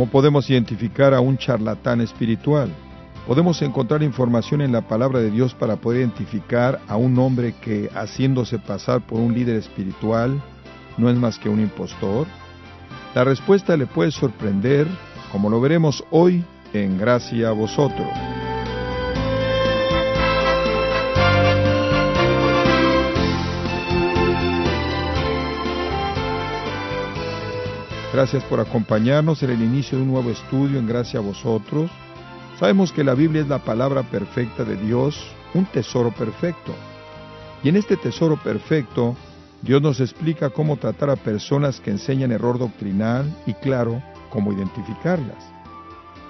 ¿Cómo 0.00 0.10
podemos 0.10 0.48
identificar 0.48 1.12
a 1.12 1.20
un 1.20 1.36
charlatán 1.36 2.00
espiritual? 2.00 2.70
Podemos 3.26 3.60
encontrar 3.60 4.02
información 4.02 4.62
en 4.62 4.72
la 4.72 4.80
palabra 4.80 5.18
de 5.18 5.30
Dios 5.30 5.52
para 5.52 5.76
poder 5.76 6.00
identificar 6.00 6.80
a 6.88 6.96
un 6.96 7.18
hombre 7.18 7.54
que, 7.60 7.90
haciéndose 7.94 8.58
pasar 8.58 9.02
por 9.02 9.20
un 9.20 9.34
líder 9.34 9.56
espiritual, 9.56 10.42
no 10.96 11.10
es 11.10 11.16
más 11.16 11.38
que 11.38 11.50
un 11.50 11.60
impostor. 11.60 12.26
La 13.14 13.24
respuesta 13.24 13.76
le 13.76 13.84
puede 13.84 14.10
sorprender, 14.10 14.86
como 15.32 15.50
lo 15.50 15.60
veremos 15.60 16.02
hoy 16.10 16.46
en 16.72 16.96
Gracia 16.96 17.50
a 17.50 17.52
vosotros. 17.52 18.08
Gracias 28.12 28.42
por 28.42 28.58
acompañarnos 28.58 29.40
en 29.44 29.50
el 29.50 29.62
inicio 29.62 29.96
de 29.96 30.02
un 30.02 30.10
nuevo 30.10 30.30
estudio 30.30 30.80
en 30.80 30.88
Gracia 30.88 31.20
a 31.20 31.22
vosotros. 31.22 31.92
Sabemos 32.58 32.92
que 32.92 33.04
la 33.04 33.14
Biblia 33.14 33.42
es 33.42 33.48
la 33.48 33.60
palabra 33.60 34.02
perfecta 34.02 34.64
de 34.64 34.74
Dios, 34.74 35.16
un 35.54 35.64
tesoro 35.66 36.10
perfecto. 36.10 36.74
Y 37.62 37.68
en 37.68 37.76
este 37.76 37.96
tesoro 37.96 38.36
perfecto, 38.36 39.14
Dios 39.62 39.80
nos 39.80 40.00
explica 40.00 40.50
cómo 40.50 40.76
tratar 40.76 41.08
a 41.08 41.14
personas 41.14 41.78
que 41.78 41.92
enseñan 41.92 42.32
error 42.32 42.58
doctrinal 42.58 43.32
y, 43.46 43.54
claro, 43.54 44.02
cómo 44.28 44.52
identificarlas. 44.52 45.44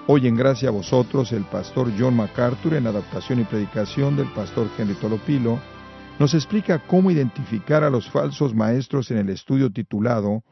Hoy 0.06 0.26
en 0.26 0.36
Gracia 0.36 0.68
a 0.68 0.72
vosotros, 0.72 1.32
el 1.32 1.44
pastor 1.44 1.90
John 1.98 2.14
MacArthur, 2.14 2.74
en 2.74 2.88
adaptación 2.88 3.40
y 3.40 3.44
predicación 3.44 4.16
del 4.16 4.30
pastor 4.32 4.68
Henry 4.76 4.96
Tolopilo, 4.96 5.58
nos 6.18 6.34
explica 6.34 6.78
cómo 6.86 7.10
identificar 7.10 7.84
a 7.84 7.90
los 7.90 8.10
falsos 8.10 8.54
maestros 8.54 9.10
en 9.10 9.16
el 9.16 9.30
estudio 9.30 9.70
titulado 9.70 10.42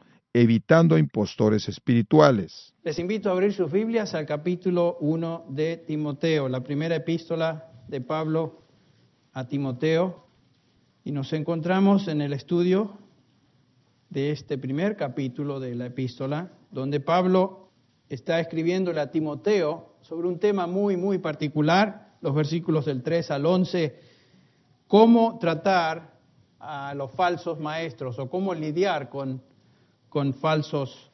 evitando 0.41 0.97
impostores 0.97 1.67
espirituales. 1.67 2.73
Les 2.83 2.97
invito 2.97 3.27
a 3.27 3.33
abrir 3.33 3.51
sus 3.51 3.69
Biblias 3.69 4.13
al 4.15 4.25
capítulo 4.25 4.97
1 5.01 5.47
de 5.49 5.77
Timoteo, 5.77 6.47
la 6.47 6.61
primera 6.63 6.95
epístola 6.95 7.69
de 7.89 7.99
Pablo 7.99 8.61
a 9.33 9.49
Timoteo, 9.49 10.25
y 11.03 11.11
nos 11.11 11.33
encontramos 11.33 12.07
en 12.07 12.21
el 12.21 12.31
estudio 12.31 12.97
de 14.09 14.31
este 14.31 14.57
primer 14.57 14.95
capítulo 14.95 15.59
de 15.59 15.75
la 15.75 15.87
epístola, 15.87 16.53
donde 16.71 17.01
Pablo 17.01 17.71
está 18.07 18.39
escribiéndole 18.39 19.01
a 19.01 19.11
Timoteo 19.11 19.97
sobre 20.01 20.29
un 20.29 20.39
tema 20.39 20.67
muy, 20.67 20.95
muy 20.95 21.17
particular, 21.17 22.13
los 22.21 22.33
versículos 22.33 22.85
del 22.85 23.03
3 23.03 23.31
al 23.31 23.45
11, 23.45 23.99
cómo 24.87 25.37
tratar 25.37 26.17
a 26.59 26.93
los 26.93 27.11
falsos 27.11 27.59
maestros 27.59 28.17
o 28.19 28.29
cómo 28.29 28.53
lidiar 28.53 29.09
con 29.09 29.48
con 30.09 30.33
falsos 30.33 31.09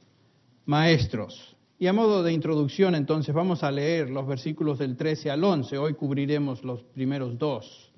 maestros. 0.65 1.55
Y 1.77 1.87
a 1.87 1.93
modo 1.93 2.23
de 2.23 2.31
introducción, 2.31 2.95
entonces, 2.95 3.35
vamos 3.35 3.63
a 3.63 3.71
leer 3.71 4.09
los 4.09 4.25
versículos 4.25 4.79
del 4.79 4.95
13 4.95 5.29
al 5.29 5.43
11. 5.43 5.77
Hoy 5.77 5.93
cubriremos 5.93 6.63
los 6.63 6.83
primeros 6.83 7.37
dos. 7.37 7.91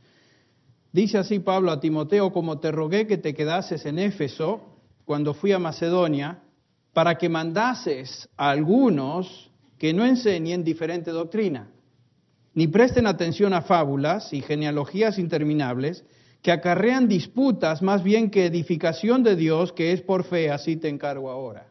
Dice 0.91 1.19
así 1.19 1.39
Pablo 1.39 1.71
a 1.71 1.79
Timoteo, 1.79 2.31
como 2.31 2.59
te 2.59 2.71
rogué 2.71 3.05
que 3.05 3.17
te 3.17 3.35
quedases 3.35 3.85
en 3.85 3.99
Éfeso 3.99 4.61
cuando 5.05 5.33
fui 5.33 5.51
a 5.51 5.59
Macedonia, 5.59 6.39
para 6.91 7.19
que 7.19 7.29
mandases 7.29 8.27
a 8.35 8.49
algunos 8.49 9.51
que 9.77 9.93
no 9.93 10.03
enseñen 10.03 10.63
diferente 10.63 11.11
doctrina, 11.11 11.69
ni 12.55 12.67
presten 12.67 13.05
atención 13.05 13.53
a 13.53 13.61
fábulas 13.61 14.33
y 14.33 14.41
genealogías 14.41 15.19
interminables, 15.19 16.03
que 16.47 16.53
acarrean 16.53 17.09
disputas 17.09 17.81
más 17.81 18.03
bien 18.03 18.29
que 18.31 18.45
edificación 18.45 19.21
de 19.21 19.35
Dios, 19.35 19.73
que 19.73 19.91
es 19.91 20.01
por 20.01 20.23
fe, 20.23 20.49
así 20.49 20.77
te 20.77 20.87
encargo 20.87 21.29
ahora. 21.29 21.67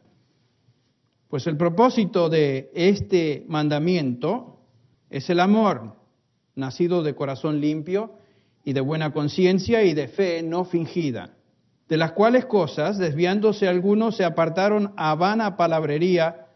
Pues 1.28 1.46
el 1.46 1.56
propósito 1.56 2.28
de 2.28 2.70
este 2.74 3.46
mandamiento 3.48 4.60
es 5.08 5.30
el 5.30 5.40
amor, 5.40 5.96
nacido 6.56 7.02
de 7.02 7.14
corazón 7.14 7.58
limpio 7.58 8.18
y 8.64 8.74
de 8.74 8.82
buena 8.82 9.14
conciencia 9.14 9.82
y 9.82 9.94
de 9.94 10.08
fe 10.08 10.42
no 10.42 10.66
fingida, 10.66 11.30
de 11.88 11.96
las 11.96 12.12
cuales 12.12 12.44
cosas, 12.44 12.98
desviándose 12.98 13.68
algunos, 13.68 14.18
se 14.18 14.26
apartaron 14.26 14.92
a 14.98 15.14
vana 15.14 15.56
palabrería, 15.56 16.48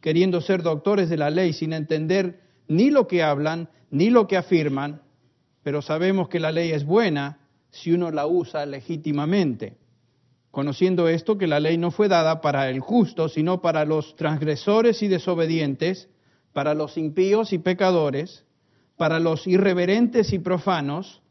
queriendo 0.00 0.40
ser 0.40 0.64
doctores 0.64 1.08
de 1.08 1.18
la 1.18 1.30
ley 1.30 1.52
sin 1.52 1.72
entender 1.72 2.40
ni 2.66 2.90
lo 2.90 3.06
que 3.06 3.22
hablan 3.22 3.68
ni 3.92 4.10
lo 4.10 4.26
que 4.26 4.36
afirman, 4.36 5.02
pero 5.62 5.82
sabemos 5.82 6.28
que 6.28 6.40
la 6.40 6.50
ley 6.50 6.72
es 6.72 6.84
buena 6.84 7.39
si 7.70 7.92
uno 7.92 8.10
la 8.10 8.26
usa 8.26 8.66
legítimamente. 8.66 9.78
Conociendo 10.50 11.08
esto, 11.08 11.38
que 11.38 11.46
la 11.46 11.60
ley 11.60 11.78
no 11.78 11.90
fue 11.90 12.08
dada 12.08 12.40
para 12.40 12.68
el 12.70 12.80
justo, 12.80 13.28
sino 13.28 13.60
para 13.62 13.84
los 13.84 14.16
transgresores 14.16 15.02
y 15.02 15.08
desobedientes, 15.08 16.08
para 16.52 16.74
los 16.74 16.96
impíos 16.96 17.52
y 17.52 17.58
pecadores, 17.58 18.44
para 18.96 19.20
los 19.20 19.46
irreverentes 19.46 20.32
y 20.32 20.40
profanos, 20.40 21.22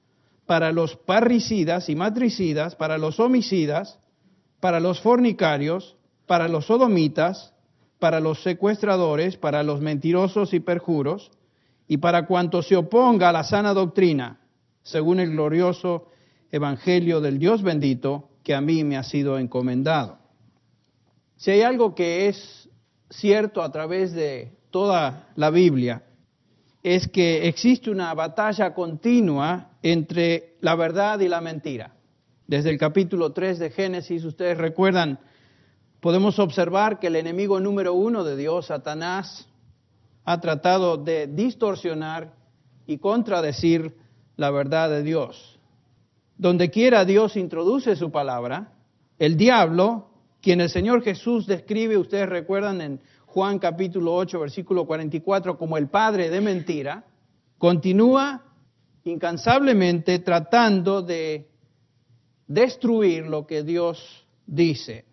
para 0.45 0.72
los 0.72 0.95
parricidas 0.95 1.89
y 1.89 1.95
matricidas, 1.95 2.75
para 2.75 2.97
los 2.97 3.19
homicidas, 3.19 4.00
para 4.59 4.79
los 4.79 5.01
fornicarios, 5.01 5.97
para 6.25 6.47
los 6.47 6.66
sodomitas, 6.66 7.53
para 8.00 8.19
los 8.19 8.41
secuestradores, 8.41 9.35
para 9.35 9.61
los 9.63 9.81
mentirosos 9.81 10.53
y 10.53 10.61
perjuros, 10.61 11.31
y 11.88 11.97
para 11.97 12.25
cuanto 12.25 12.61
se 12.61 12.75
oponga 12.75 13.29
a 13.29 13.33
la 13.33 13.44
sana 13.44 13.73
doctrina, 13.73 14.39
según 14.83 15.19
el 15.19 15.31
glorioso 15.31 16.07
evangelio 16.52 17.22
del 17.22 17.40
Dios 17.40 17.62
bendito 17.62 18.30
que 18.44 18.56
a 18.56 18.62
mí 18.62 18.84
me 18.84 18.98
ha 18.98 19.04
sido 19.04 19.38
encomendado. 19.38 20.18
Si 21.38 21.52
hay 21.52 21.62
algo 21.62 21.96
que 21.96 22.28
es 22.28 22.70
cierto 23.10 23.62
a 23.62 23.72
través 23.72 24.14
de 24.14 24.58
toda 24.72 25.30
la 25.36 25.50
Biblia, 25.50 26.04
es 26.84 27.08
que 27.08 27.48
existe 27.48 27.90
una 27.90 28.14
batalla 28.14 28.74
continua 28.74 29.72
entre 29.82 30.56
la 30.62 30.76
verdad 30.76 31.20
y 31.20 31.28
la 31.28 31.42
mentira. 31.42 31.94
Desde 32.48 32.70
el 32.70 32.78
capítulo 32.78 33.31
3 33.31 33.60
de 33.60 33.70
Génesis, 33.70 34.24
ustedes 34.24 34.58
recuerdan, 34.58 35.20
podemos 36.00 36.40
observar 36.40 37.00
que 37.00 37.08
el 37.08 37.16
enemigo 37.16 37.60
número 37.60 37.94
uno 37.94 38.24
de 38.24 38.36
Dios, 38.36 38.68
Satanás, 38.68 39.48
ha 40.26 40.42
tratado 40.42 40.98
de 40.98 41.28
distorsionar 41.28 42.34
y 42.88 42.98
contradecir 42.98 43.96
la 44.36 44.52
verdad 44.52 44.90
de 44.90 45.04
Dios 45.04 45.59
donde 46.39 46.72
quiera 46.72 47.03
Dios 47.03 47.35
introduce 47.35 47.97
su 47.97 48.11
palabra, 48.11 48.72
el 49.19 49.35
diablo, 49.35 50.09
quien 50.41 50.61
el 50.61 50.69
Señor 50.69 51.03
Jesús 51.03 51.45
describe, 51.45 51.97
ustedes 51.97 52.29
recuerdan 52.29 52.79
en 52.79 53.01
Juan 53.25 53.59
capítulo 53.59 54.16
8, 54.16 54.39
versículo 54.39 54.88
44, 54.88 55.57
como 55.57 55.77
el 55.77 55.89
padre 55.89 56.29
de 56.29 56.39
mentira, 56.39 57.03
continúa 57.57 58.41
incansablemente 59.03 60.19
tratando 60.19 61.01
de 61.01 61.50
destruir 62.47 63.27
lo 63.27 63.45
que 63.45 63.63
Dios 63.63 64.25
dice. 64.47 65.03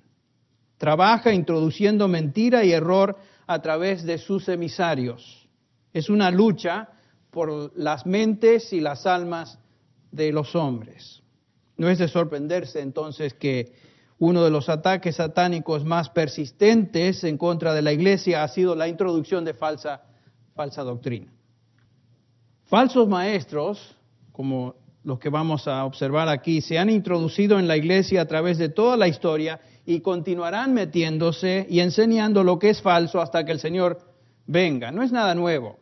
Trabaja 0.79 1.33
introduciendo 1.33 2.07
mentira 2.07 2.63
y 2.65 2.71
error 2.71 3.17
a 3.49 3.61
través 3.61 4.05
de 4.05 4.19
sus 4.19 4.49
emisarios. 4.49 5.49
Es 5.93 6.09
una 6.09 6.31
lucha 6.31 6.89
por 7.33 7.77
las 7.77 8.07
mentes 8.07 8.73
y 8.73 8.81
las 8.81 9.07
almas 9.07 9.59
de 10.17 10.33
los 10.33 10.57
hombres. 10.57 11.23
No 11.77 11.89
es 11.89 11.99
de 11.99 12.09
sorprenderse 12.09 12.81
entonces 12.81 13.35
que 13.35 13.73
uno 14.19 14.43
de 14.43 14.51
los 14.51 14.69
ataques 14.69 15.17
satánicos 15.17 15.85
más 15.85 16.09
persistentes 16.09 17.23
en 17.23 17.37
contra 17.37 17.75
de 17.75 17.83
la 17.83 17.93
iglesia 17.93 18.43
ha 18.43 18.49
sido 18.49 18.75
la 18.75 18.89
introducción 18.89 19.45
de 19.45 19.53
falsa, 19.53 20.03
falsa 20.55 20.83
doctrina. 20.83 21.31
Falsos 22.65 23.07
maestros, 23.07 23.95
como 24.33 24.75
los 25.05 25.19
que 25.19 25.29
vamos 25.29 25.69
a 25.69 25.85
observar 25.85 26.29
aquí, 26.29 26.63
se 26.63 26.79
han 26.79 26.91
introducido 26.91 27.59
en 27.59 27.69
la 27.69 27.77
iglesia 27.77 28.23
a 28.23 28.27
través 28.27 28.59
de 28.59 28.71
toda 28.71 28.97
la 28.97 29.07
historia 29.07 29.61
y 29.85 30.01
continuarán 30.01 30.73
metiéndose 30.73 31.67
y 31.69 31.81
enseñando 31.81 32.43
lo 32.43 32.59
que 32.59 32.71
es 32.71 32.81
falso 32.81 33.21
hasta 33.21 33.45
que 33.45 33.53
el 33.53 33.61
Señor 33.61 34.01
venga. 34.47 34.91
No 34.91 35.03
es 35.03 35.13
nada 35.13 35.35
nuevo. 35.35 35.79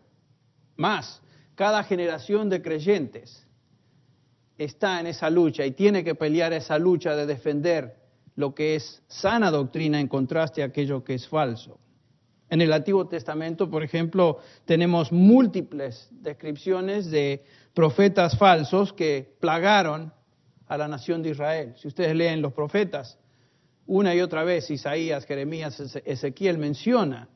Más, 0.77 1.23
cada 1.55 1.85
generación 1.85 2.51
de 2.51 2.61
creyentes 2.61 3.44
está 4.59 5.01
en 5.01 5.07
esa 5.07 5.31
lucha 5.31 5.65
y 5.65 5.73
tiene 5.73 6.05
que 6.05 6.15
pelear 6.15 6.53
esa 6.53 6.79
lucha 6.79 7.17
de 7.17 7.27
defender 7.27 7.97
lo 8.37 8.55
que 8.55 8.77
es 8.77 9.03
sana 9.09 9.51
doctrina 9.51 10.01
en 10.01 10.09
contraste 10.09 10.63
a 10.63 10.67
aquello 10.67 11.05
que 11.05 11.15
es 11.15 11.29
falso. 11.29 11.79
En 12.51 12.61
el 12.61 12.73
Antiguo 12.73 13.09
Testamento, 13.09 13.71
por 13.71 13.83
ejemplo, 13.83 14.39
tenemos 14.65 15.11
múltiples 15.11 16.09
descripciones 16.11 17.11
de 17.11 17.45
profetas 17.73 18.39
falsos 18.39 18.93
que 18.93 19.35
plagaron 19.41 20.13
a 20.67 20.77
la 20.77 20.87
nación 20.87 21.23
de 21.23 21.31
Israel. 21.31 21.75
Si 21.77 21.89
ustedes 21.89 22.15
leen 22.15 22.43
los 22.43 22.53
profetas, 22.53 23.19
una 23.87 24.15
y 24.15 24.21
otra 24.21 24.45
vez 24.45 24.71
Isaías, 24.71 25.27
Jeremías, 25.27 25.81
Ezequiel 26.05 26.59
menciona 26.59 27.29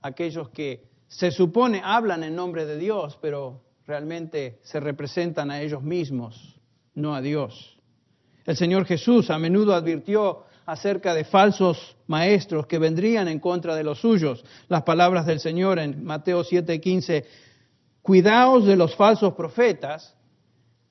aquellos 0.00 0.48
que 0.50 0.84
se 1.06 1.30
supone 1.30 1.82
hablan 1.84 2.24
en 2.24 2.34
nombre 2.34 2.64
de 2.64 2.78
Dios, 2.78 3.18
pero 3.20 3.62
realmente 3.86 4.58
se 4.62 4.80
representan 4.80 5.50
a 5.50 5.60
ellos 5.60 5.82
mismos 5.82 6.61
no 6.94 7.14
a 7.14 7.20
Dios. 7.20 7.78
El 8.44 8.56
Señor 8.56 8.86
Jesús 8.86 9.30
a 9.30 9.38
menudo 9.38 9.74
advirtió 9.74 10.44
acerca 10.66 11.14
de 11.14 11.24
falsos 11.24 11.96
maestros 12.06 12.66
que 12.66 12.78
vendrían 12.78 13.28
en 13.28 13.38
contra 13.38 13.74
de 13.74 13.84
los 13.84 14.00
suyos. 14.00 14.44
Las 14.68 14.82
palabras 14.82 15.26
del 15.26 15.40
Señor 15.40 15.78
en 15.78 16.04
Mateo 16.04 16.44
7:15, 16.44 17.24
cuidaos 18.02 18.66
de 18.66 18.76
los 18.76 18.94
falsos 18.96 19.34
profetas 19.34 20.16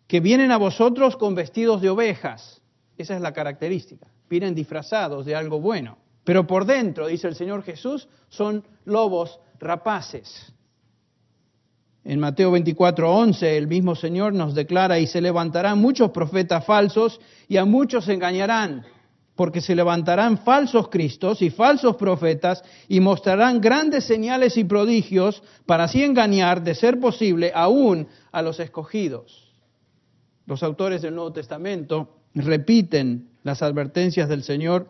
que 0.08 0.20
vienen 0.20 0.52
a 0.52 0.58
vosotros 0.58 1.16
con 1.16 1.36
vestidos 1.36 1.82
de 1.82 1.90
ovejas. 1.90 2.62
Esa 2.98 3.16
es 3.16 3.22
la 3.22 3.34
característica. 3.34 4.08
Vienen 4.30 4.56
disfrazados 4.56 5.26
de 5.26 5.36
algo 5.36 5.60
bueno. 5.60 5.98
Pero 6.24 6.46
por 6.46 6.66
dentro, 6.66 7.08
dice 7.08 7.28
el 7.28 7.36
Señor 7.36 7.64
Jesús, 7.64 8.08
son 8.30 8.64
lobos 8.86 9.40
rapaces. 9.60 10.54
En 12.04 12.20
Mateo 12.20 12.52
24:11 12.52 13.58
el 13.58 13.68
mismo 13.68 13.96
Señor 13.96 14.34
nos 14.34 14.56
declara, 14.56 15.00
y 15.00 15.08
se 15.08 15.22
levantarán 15.22 15.80
muchos 15.80 16.12
profetas 16.12 16.66
falsos 16.66 17.20
y 17.48 17.58
a 17.58 17.66
muchos 17.66 18.06
se 18.06 18.14
engañarán, 18.14 18.84
porque 19.36 19.62
se 19.62 19.76
levantarán 19.76 20.40
falsos 20.40 20.90
cristos 20.90 21.42
y 21.42 21.52
falsos 21.52 21.96
profetas 21.98 22.64
y 22.88 23.00
mostrarán 23.00 23.62
grandes 23.62 24.06
señales 24.06 24.58
y 24.58 24.64
prodigios 24.64 25.44
para 25.66 25.84
así 25.84 26.04
engañar, 26.04 26.64
de 26.64 26.74
ser 26.74 27.00
posible, 27.00 27.52
aún 27.54 28.08
a 28.32 28.42
los 28.42 28.60
escogidos. 28.60 29.52
Los 30.48 30.64
autores 30.64 31.04
del 31.04 31.14
Nuevo 31.14 31.32
Testamento 31.32 32.18
repiten 32.34 33.30
las 33.44 33.62
advertencias 33.62 34.28
del 34.28 34.44
Señor. 34.44 34.90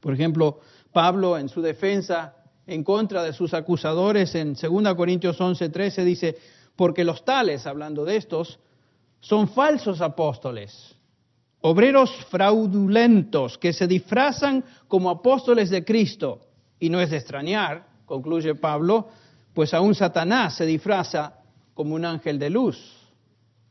Por 0.00 0.14
ejemplo, 0.14 0.60
Pablo 0.92 1.38
en 1.38 1.48
su 1.48 1.62
defensa 1.62 2.34
en 2.66 2.82
contra 2.82 3.22
de 3.22 3.32
sus 3.32 3.54
acusadores 3.54 4.34
en 4.34 4.54
2 4.54 4.94
Corintios 4.94 5.40
11, 5.40 5.68
13 5.68 6.04
dice, 6.04 6.36
porque 6.76 7.04
los 7.04 7.24
tales, 7.24 7.66
hablando 7.66 8.04
de 8.04 8.16
estos, 8.16 8.58
son 9.20 9.48
falsos 9.48 10.00
apóstoles, 10.00 10.94
obreros 11.60 12.10
fraudulentos 12.30 13.58
que 13.58 13.72
se 13.72 13.86
disfrazan 13.86 14.64
como 14.88 15.10
apóstoles 15.10 15.70
de 15.70 15.84
Cristo. 15.84 16.40
Y 16.78 16.90
no 16.90 17.00
es 17.00 17.10
de 17.10 17.18
extrañar, 17.18 17.86
concluye 18.04 18.54
Pablo, 18.54 19.08
pues 19.54 19.72
aún 19.72 19.94
Satanás 19.94 20.56
se 20.56 20.66
disfraza 20.66 21.38
como 21.72 21.94
un 21.94 22.04
ángel 22.04 22.38
de 22.38 22.50
luz. 22.50 22.78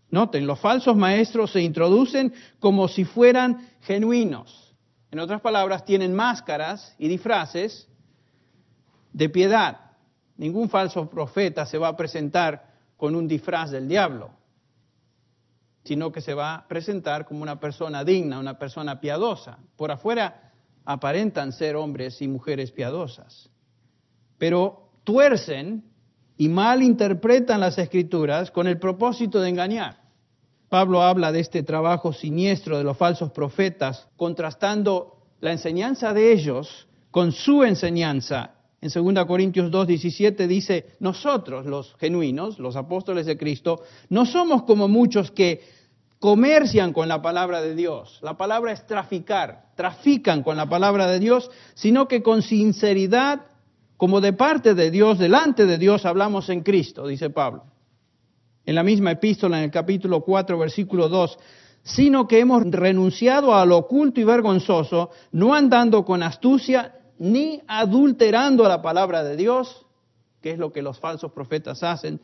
Noten, 0.09 0.45
los 0.45 0.59
falsos 0.59 0.95
maestros 0.95 1.51
se 1.51 1.61
introducen 1.61 2.33
como 2.59 2.87
si 2.87 3.03
fueran 3.03 3.67
genuinos. 3.81 4.75
En 5.11 5.19
otras 5.19 5.41
palabras, 5.41 5.85
tienen 5.85 6.13
máscaras 6.13 6.95
y 6.97 7.07
disfraces 7.07 7.87
de 9.13 9.29
piedad. 9.29 9.79
Ningún 10.37 10.69
falso 10.69 11.09
profeta 11.09 11.65
se 11.65 11.77
va 11.77 11.89
a 11.89 11.95
presentar 11.95 12.73
con 12.97 13.15
un 13.15 13.27
disfraz 13.27 13.71
del 13.71 13.87
diablo, 13.87 14.31
sino 15.83 16.11
que 16.11 16.21
se 16.21 16.33
va 16.33 16.55
a 16.55 16.67
presentar 16.67 17.25
como 17.25 17.43
una 17.43 17.59
persona 17.59 18.03
digna, 18.03 18.39
una 18.39 18.57
persona 18.57 18.99
piadosa. 18.99 19.59
Por 19.75 19.91
afuera 19.91 20.51
aparentan 20.85 21.51
ser 21.53 21.75
hombres 21.75 22.21
y 22.21 22.27
mujeres 22.27 22.71
piadosas, 22.71 23.49
pero 24.37 24.89
tuercen 25.03 25.83
y 26.37 26.49
malinterpretan 26.49 27.59
las 27.59 27.77
escrituras 27.77 28.49
con 28.51 28.67
el 28.67 28.79
propósito 28.79 29.39
de 29.39 29.49
engañar. 29.49 30.01
Pablo 30.67 31.03
habla 31.03 31.31
de 31.31 31.39
este 31.39 31.61
trabajo 31.61 32.13
siniestro 32.13 32.79
de 32.79 32.83
los 32.83 32.97
falsos 32.97 33.31
profetas, 33.31 34.07
contrastando 34.17 35.17
la 35.39 35.51
enseñanza 35.51 36.13
de 36.13 36.31
ellos 36.31 36.87
con 37.11 37.31
su 37.31 37.63
enseñanza 37.63 38.52
en 38.83 39.13
2 39.13 39.25
Corintios 39.25 39.71
2, 39.71 39.87
17 39.87 40.45
dice, 40.45 40.87
nosotros 40.99 41.65
los 41.65 41.95
genuinos, 41.99 42.59
los 42.59 42.75
apóstoles 42.75 43.25
de 43.25 43.37
Cristo, 43.37 43.83
no 44.09 44.25
somos 44.25 44.63
como 44.63 44.89
muchos 44.89 45.31
que 45.31 45.61
comercian 46.19 46.91
con 46.91 47.07
la 47.07 47.21
palabra 47.21 47.61
de 47.61 47.75
Dios. 47.75 48.19
La 48.21 48.35
palabra 48.35 48.73
es 48.73 48.85
traficar, 48.85 49.67
trafican 49.77 50.43
con 50.43 50.57
la 50.57 50.67
palabra 50.67 51.07
de 51.07 51.19
Dios, 51.19 51.49
sino 51.75 52.09
que 52.09 52.21
con 52.21 52.41
sinceridad, 52.41 53.45
como 53.95 54.19
de 54.19 54.33
parte 54.33 54.73
de 54.73 54.91
Dios, 54.91 55.17
delante 55.17 55.65
de 55.65 55.77
Dios, 55.77 56.05
hablamos 56.05 56.49
en 56.49 56.61
Cristo, 56.61 57.07
dice 57.07 57.29
Pablo. 57.29 57.63
En 58.65 58.75
la 58.75 58.83
misma 58.83 59.11
epístola, 59.11 59.59
en 59.59 59.63
el 59.63 59.71
capítulo 59.71 60.25
4, 60.25 60.57
versículo 60.57 61.07
2, 61.07 61.39
sino 61.83 62.27
que 62.27 62.41
hemos 62.41 62.63
renunciado 62.69 63.55
a 63.55 63.65
lo 63.65 63.77
oculto 63.77 64.19
y 64.19 64.25
vergonzoso, 64.25 65.11
no 65.31 65.53
andando 65.53 66.03
con 66.03 66.21
astucia 66.21 66.95
ni 67.23 67.61
adulterando 67.69 68.67
la 68.67 68.81
palabra 68.81 69.23
de 69.23 69.37
Dios, 69.37 69.85
que 70.41 70.51
es 70.51 70.59
lo 70.59 70.73
que 70.73 70.81
los 70.81 70.99
falsos 70.99 71.31
profetas 71.31 71.81
hacen, 71.81 72.19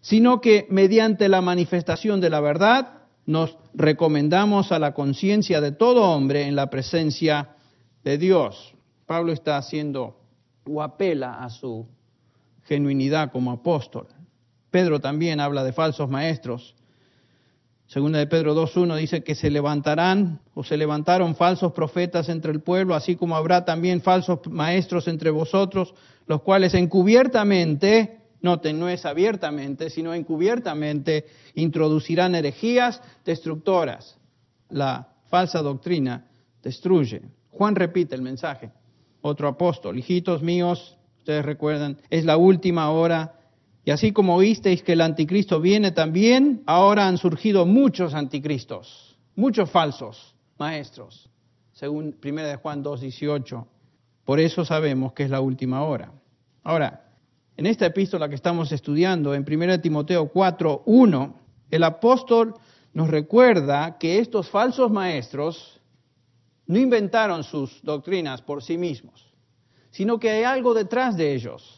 sino 0.00 0.40
que 0.40 0.66
mediante 0.70 1.28
la 1.28 1.42
manifestación 1.42 2.18
de 2.22 2.30
la 2.30 2.40
verdad 2.40 3.02
nos 3.26 3.58
recomendamos 3.74 4.72
a 4.72 4.78
la 4.78 4.94
conciencia 4.94 5.60
de 5.60 5.72
todo 5.72 6.10
hombre 6.10 6.46
en 6.46 6.56
la 6.56 6.70
presencia 6.70 7.56
de 8.02 8.16
Dios. 8.16 8.72
Pablo 9.04 9.32
está 9.32 9.58
haciendo 9.58 10.18
o 10.66 10.80
apela 10.80 11.44
a 11.44 11.50
su 11.50 11.86
genuinidad 12.64 13.30
como 13.30 13.52
apóstol. 13.52 14.06
Pedro 14.70 14.98
también 14.98 15.40
habla 15.40 15.62
de 15.62 15.74
falsos 15.74 16.08
maestros 16.08 16.74
Segunda 17.88 18.18
de 18.18 18.26
Pedro 18.26 18.54
2.1 18.54 18.98
dice 18.98 19.24
que 19.24 19.34
se 19.34 19.50
levantarán 19.50 20.40
o 20.52 20.62
se 20.62 20.76
levantaron 20.76 21.34
falsos 21.34 21.72
profetas 21.72 22.28
entre 22.28 22.52
el 22.52 22.60
pueblo, 22.60 22.94
así 22.94 23.16
como 23.16 23.34
habrá 23.34 23.64
también 23.64 24.02
falsos 24.02 24.40
maestros 24.50 25.08
entre 25.08 25.30
vosotros, 25.30 25.94
los 26.26 26.42
cuales 26.42 26.74
encubiertamente, 26.74 28.18
noten, 28.42 28.78
no 28.78 28.90
es 28.90 29.06
abiertamente, 29.06 29.88
sino 29.88 30.12
encubiertamente, 30.12 31.24
introducirán 31.54 32.34
herejías 32.34 33.00
destructoras. 33.24 34.18
La 34.68 35.08
falsa 35.30 35.62
doctrina 35.62 36.26
destruye. 36.62 37.22
Juan 37.52 37.74
repite 37.74 38.14
el 38.14 38.20
mensaje. 38.20 38.70
Otro 39.22 39.48
apóstol, 39.48 39.98
hijitos 39.98 40.42
míos, 40.42 40.98
ustedes 41.16 41.42
recuerdan, 41.42 41.96
es 42.10 42.26
la 42.26 42.36
última 42.36 42.90
hora 42.90 43.37
y 43.88 43.90
así 43.90 44.12
como 44.12 44.34
oísteis 44.34 44.82
que 44.82 44.92
el 44.92 45.00
anticristo 45.00 45.62
viene 45.62 45.92
también, 45.92 46.62
ahora 46.66 47.08
han 47.08 47.16
surgido 47.16 47.64
muchos 47.64 48.12
anticristos, 48.12 49.16
muchos 49.34 49.70
falsos 49.70 50.34
maestros, 50.58 51.30
según 51.72 52.14
1 52.22 52.42
de 52.42 52.56
Juan 52.56 52.84
2.18. 52.84 53.66
Por 54.26 54.40
eso 54.40 54.66
sabemos 54.66 55.14
que 55.14 55.22
es 55.22 55.30
la 55.30 55.40
última 55.40 55.84
hora. 55.84 56.12
Ahora, 56.64 57.14
en 57.56 57.64
esta 57.64 57.86
epístola 57.86 58.28
que 58.28 58.34
estamos 58.34 58.70
estudiando, 58.72 59.34
en 59.34 59.46
1 59.50 59.80
Timoteo 59.80 60.30
4.1, 60.30 61.32
el 61.70 61.82
apóstol 61.82 62.56
nos 62.92 63.08
recuerda 63.08 63.96
que 63.96 64.18
estos 64.18 64.50
falsos 64.50 64.90
maestros 64.90 65.80
no 66.66 66.78
inventaron 66.78 67.42
sus 67.42 67.82
doctrinas 67.82 68.42
por 68.42 68.62
sí 68.62 68.76
mismos, 68.76 69.32
sino 69.90 70.20
que 70.20 70.28
hay 70.28 70.44
algo 70.44 70.74
detrás 70.74 71.16
de 71.16 71.32
ellos 71.34 71.77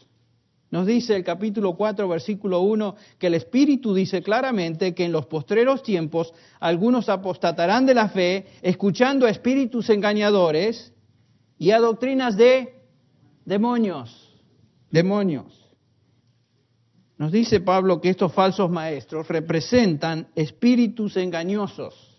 nos 0.71 0.87
dice 0.87 1.17
el 1.17 1.25
capítulo 1.25 1.75
4, 1.75 2.07
versículo 2.07 2.61
1, 2.61 2.95
que 3.19 3.27
el 3.27 3.33
Espíritu 3.33 3.93
dice 3.93 4.23
claramente 4.23 4.95
que 4.95 5.03
en 5.03 5.11
los 5.11 5.25
postreros 5.25 5.83
tiempos 5.83 6.33
algunos 6.61 7.09
apostatarán 7.09 7.85
de 7.85 7.93
la 7.93 8.07
fe, 8.07 8.47
escuchando 8.61 9.25
a 9.25 9.29
espíritus 9.29 9.89
engañadores 9.89 10.93
y 11.57 11.71
a 11.71 11.79
doctrinas 11.79 12.37
de 12.37 12.73
demonios. 13.43 14.29
Demonios. 14.89 15.59
Nos 17.17 17.33
dice 17.33 17.59
Pablo 17.59 17.99
que 17.99 18.09
estos 18.09 18.31
falsos 18.31 18.71
maestros 18.71 19.27
representan 19.27 20.29
espíritus 20.35 21.17
engañosos 21.17 22.17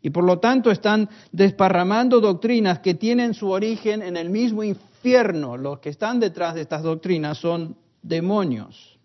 y 0.00 0.10
por 0.10 0.24
lo 0.24 0.38
tanto 0.38 0.70
están 0.70 1.10
desparramando 1.30 2.20
doctrinas 2.20 2.78
que 2.78 2.94
tienen 2.94 3.34
su 3.34 3.50
origen 3.50 4.02
en 4.02 4.16
el 4.16 4.30
mismo 4.30 4.62
infierno 4.62 4.93
los 5.04 5.80
que 5.80 5.90
están 5.90 6.18
detrás 6.18 6.54
de 6.54 6.62
estas 6.62 6.82
doctrinas 6.82 7.38
son 7.38 7.76
demonios. 8.02 8.98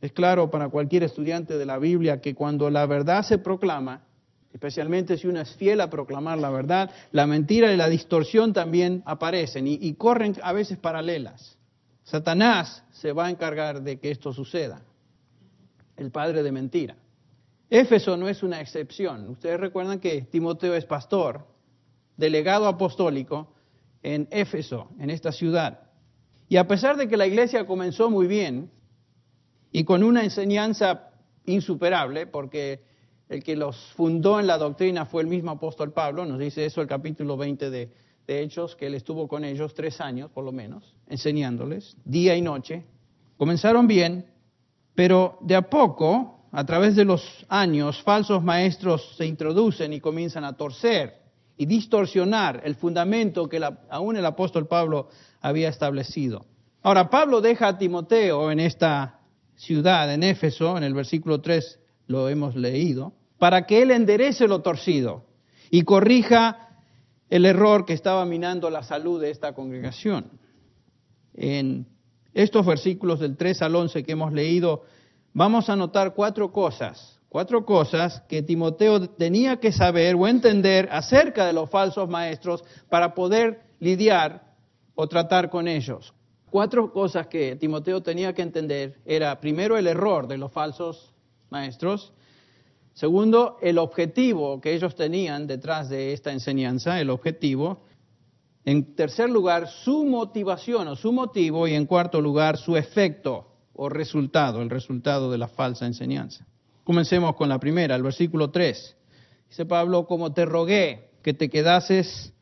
Es 0.00 0.12
claro 0.12 0.50
para 0.50 0.70
cualquier 0.70 1.02
estudiante 1.02 1.58
de 1.58 1.66
la 1.66 1.78
Biblia 1.78 2.20
que 2.20 2.34
cuando 2.34 2.70
la 2.70 2.86
verdad 2.86 3.22
se 3.22 3.38
proclama, 3.38 4.04
especialmente 4.52 5.18
si 5.18 5.26
uno 5.26 5.40
es 5.40 5.54
fiel 5.56 5.80
a 5.80 5.90
proclamar 5.90 6.38
la 6.38 6.50
verdad, 6.50 6.90
la 7.12 7.26
mentira 7.26 7.72
y 7.72 7.76
la 7.76 7.88
distorsión 7.88 8.52
también 8.52 9.02
aparecen 9.04 9.66
y, 9.66 9.78
y 9.80 9.94
corren 9.94 10.34
a 10.42 10.52
veces 10.52 10.78
paralelas. 10.78 11.58
Satanás 12.02 12.84
se 12.92 13.12
va 13.12 13.26
a 13.26 13.30
encargar 13.30 13.82
de 13.82 13.98
que 13.98 14.10
esto 14.10 14.32
suceda, 14.32 14.82
el 15.96 16.10
padre 16.10 16.42
de 16.42 16.52
mentira. 16.52 16.96
Éfeso 17.68 18.16
no 18.16 18.28
es 18.28 18.42
una 18.42 18.60
excepción. 18.60 19.28
Ustedes 19.28 19.60
recuerdan 19.60 20.00
que 20.00 20.22
Timoteo 20.22 20.74
es 20.74 20.84
pastor, 20.84 21.46
delegado 22.16 22.66
apostólico, 22.66 23.53
en 24.04 24.28
Éfeso, 24.30 24.90
en 25.00 25.10
esta 25.10 25.32
ciudad. 25.32 25.80
Y 26.48 26.58
a 26.58 26.68
pesar 26.68 26.96
de 26.96 27.08
que 27.08 27.16
la 27.16 27.26
iglesia 27.26 27.66
comenzó 27.66 28.10
muy 28.10 28.26
bien 28.26 28.70
y 29.72 29.82
con 29.82 30.04
una 30.04 30.22
enseñanza 30.22 31.10
insuperable, 31.46 32.26
porque 32.26 32.82
el 33.28 33.42
que 33.42 33.56
los 33.56 33.76
fundó 33.96 34.38
en 34.38 34.46
la 34.46 34.58
doctrina 34.58 35.06
fue 35.06 35.22
el 35.22 35.28
mismo 35.28 35.52
apóstol 35.52 35.92
Pablo, 35.92 36.26
nos 36.26 36.38
dice 36.38 36.66
eso 36.66 36.82
el 36.82 36.86
capítulo 36.86 37.36
20 37.36 37.70
de, 37.70 37.90
Hechos, 38.26 38.76
que 38.76 38.86
él 38.86 38.94
estuvo 38.94 39.28
con 39.28 39.44
ellos 39.44 39.74
tres 39.74 40.00
años 40.00 40.30
por 40.30 40.44
lo 40.44 40.52
menos, 40.52 40.94
enseñándoles, 41.08 41.96
día 42.04 42.36
y 42.36 42.40
noche. 42.40 42.84
Comenzaron 43.36 43.86
bien, 43.86 44.26
pero 44.94 45.38
de 45.42 45.56
a 45.56 45.68
poco, 45.68 46.46
a 46.52 46.64
través 46.64 46.94
de 46.96 47.04
los 47.04 47.44
años, 47.48 48.02
falsos 48.02 48.42
maestros 48.42 49.14
se 49.16 49.26
introducen 49.26 49.92
y 49.92 50.00
comienzan 50.00 50.44
a 50.44 50.56
torcer 50.56 51.23
y 51.56 51.66
distorsionar 51.66 52.62
el 52.64 52.74
fundamento 52.74 53.48
que 53.48 53.60
aún 53.90 54.16
el 54.16 54.26
apóstol 54.26 54.66
Pablo 54.66 55.08
había 55.40 55.68
establecido. 55.68 56.46
Ahora, 56.82 57.08
Pablo 57.08 57.40
deja 57.40 57.68
a 57.68 57.78
Timoteo 57.78 58.50
en 58.50 58.60
esta 58.60 59.20
ciudad, 59.56 60.12
en 60.12 60.22
Éfeso, 60.22 60.76
en 60.76 60.84
el 60.84 60.94
versículo 60.94 61.40
3 61.40 61.78
lo 62.06 62.28
hemos 62.28 62.56
leído, 62.56 63.14
para 63.38 63.66
que 63.66 63.82
él 63.82 63.90
enderece 63.90 64.48
lo 64.48 64.60
torcido 64.60 65.24
y 65.70 65.82
corrija 65.82 66.64
el 67.30 67.46
error 67.46 67.84
que 67.84 67.94
estaba 67.94 68.24
minando 68.24 68.68
la 68.70 68.82
salud 68.82 69.20
de 69.20 69.30
esta 69.30 69.54
congregación. 69.54 70.26
En 71.34 71.86
estos 72.32 72.66
versículos 72.66 73.20
del 73.20 73.36
3 73.36 73.62
al 73.62 73.74
11 73.74 74.04
que 74.04 74.12
hemos 74.12 74.32
leído, 74.32 74.82
vamos 75.32 75.68
a 75.68 75.76
notar 75.76 76.14
cuatro 76.14 76.52
cosas, 76.52 77.13
cuatro 77.34 77.64
cosas 77.64 78.22
que 78.28 78.44
Timoteo 78.44 79.08
tenía 79.08 79.56
que 79.56 79.72
saber 79.72 80.14
o 80.14 80.28
entender 80.28 80.88
acerca 80.92 81.44
de 81.46 81.52
los 81.52 81.68
falsos 81.68 82.08
maestros 82.08 82.62
para 82.88 83.12
poder 83.12 83.60
lidiar 83.80 84.54
o 84.94 85.08
tratar 85.08 85.50
con 85.50 85.66
ellos. 85.66 86.14
Cuatro 86.48 86.92
cosas 86.92 87.26
que 87.26 87.56
Timoteo 87.56 88.04
tenía 88.04 88.32
que 88.34 88.42
entender 88.42 89.00
era, 89.04 89.40
primero, 89.40 89.76
el 89.76 89.88
error 89.88 90.28
de 90.28 90.38
los 90.38 90.52
falsos 90.52 91.12
maestros, 91.50 92.12
segundo, 92.92 93.56
el 93.60 93.78
objetivo 93.78 94.60
que 94.60 94.72
ellos 94.72 94.94
tenían 94.94 95.48
detrás 95.48 95.88
de 95.88 96.12
esta 96.12 96.30
enseñanza, 96.30 97.00
el 97.00 97.10
objetivo, 97.10 97.82
en 98.64 98.94
tercer 98.94 99.28
lugar, 99.28 99.66
su 99.66 100.04
motivación 100.04 100.86
o 100.86 100.94
su 100.94 101.10
motivo, 101.10 101.66
y 101.66 101.74
en 101.74 101.86
cuarto 101.86 102.20
lugar, 102.20 102.58
su 102.58 102.76
efecto 102.76 103.48
o 103.72 103.88
resultado, 103.88 104.62
el 104.62 104.70
resultado 104.70 105.32
de 105.32 105.38
la 105.38 105.48
falsa 105.48 105.84
enseñanza. 105.84 106.46
Comencemos 106.84 107.34
con 107.34 107.48
la 107.48 107.58
primera, 107.58 107.96
el 107.96 108.02
versículo 108.02 108.50
3. 108.50 108.96
Dice 109.48 109.66
Pablo, 109.66 110.06
como 110.06 110.32
te 110.32 110.44
rogué 110.44 111.10
que 111.22 111.32
te 111.32 111.48
quedases 111.48 112.32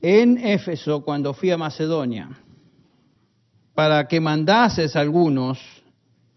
en 0.00 0.38
Éfeso 0.38 1.04
cuando 1.04 1.34
fui 1.34 1.50
a 1.50 1.58
Macedonia, 1.58 2.30
para 3.74 4.06
que 4.06 4.20
mandases 4.20 4.94
a 4.94 5.00
algunos 5.00 5.58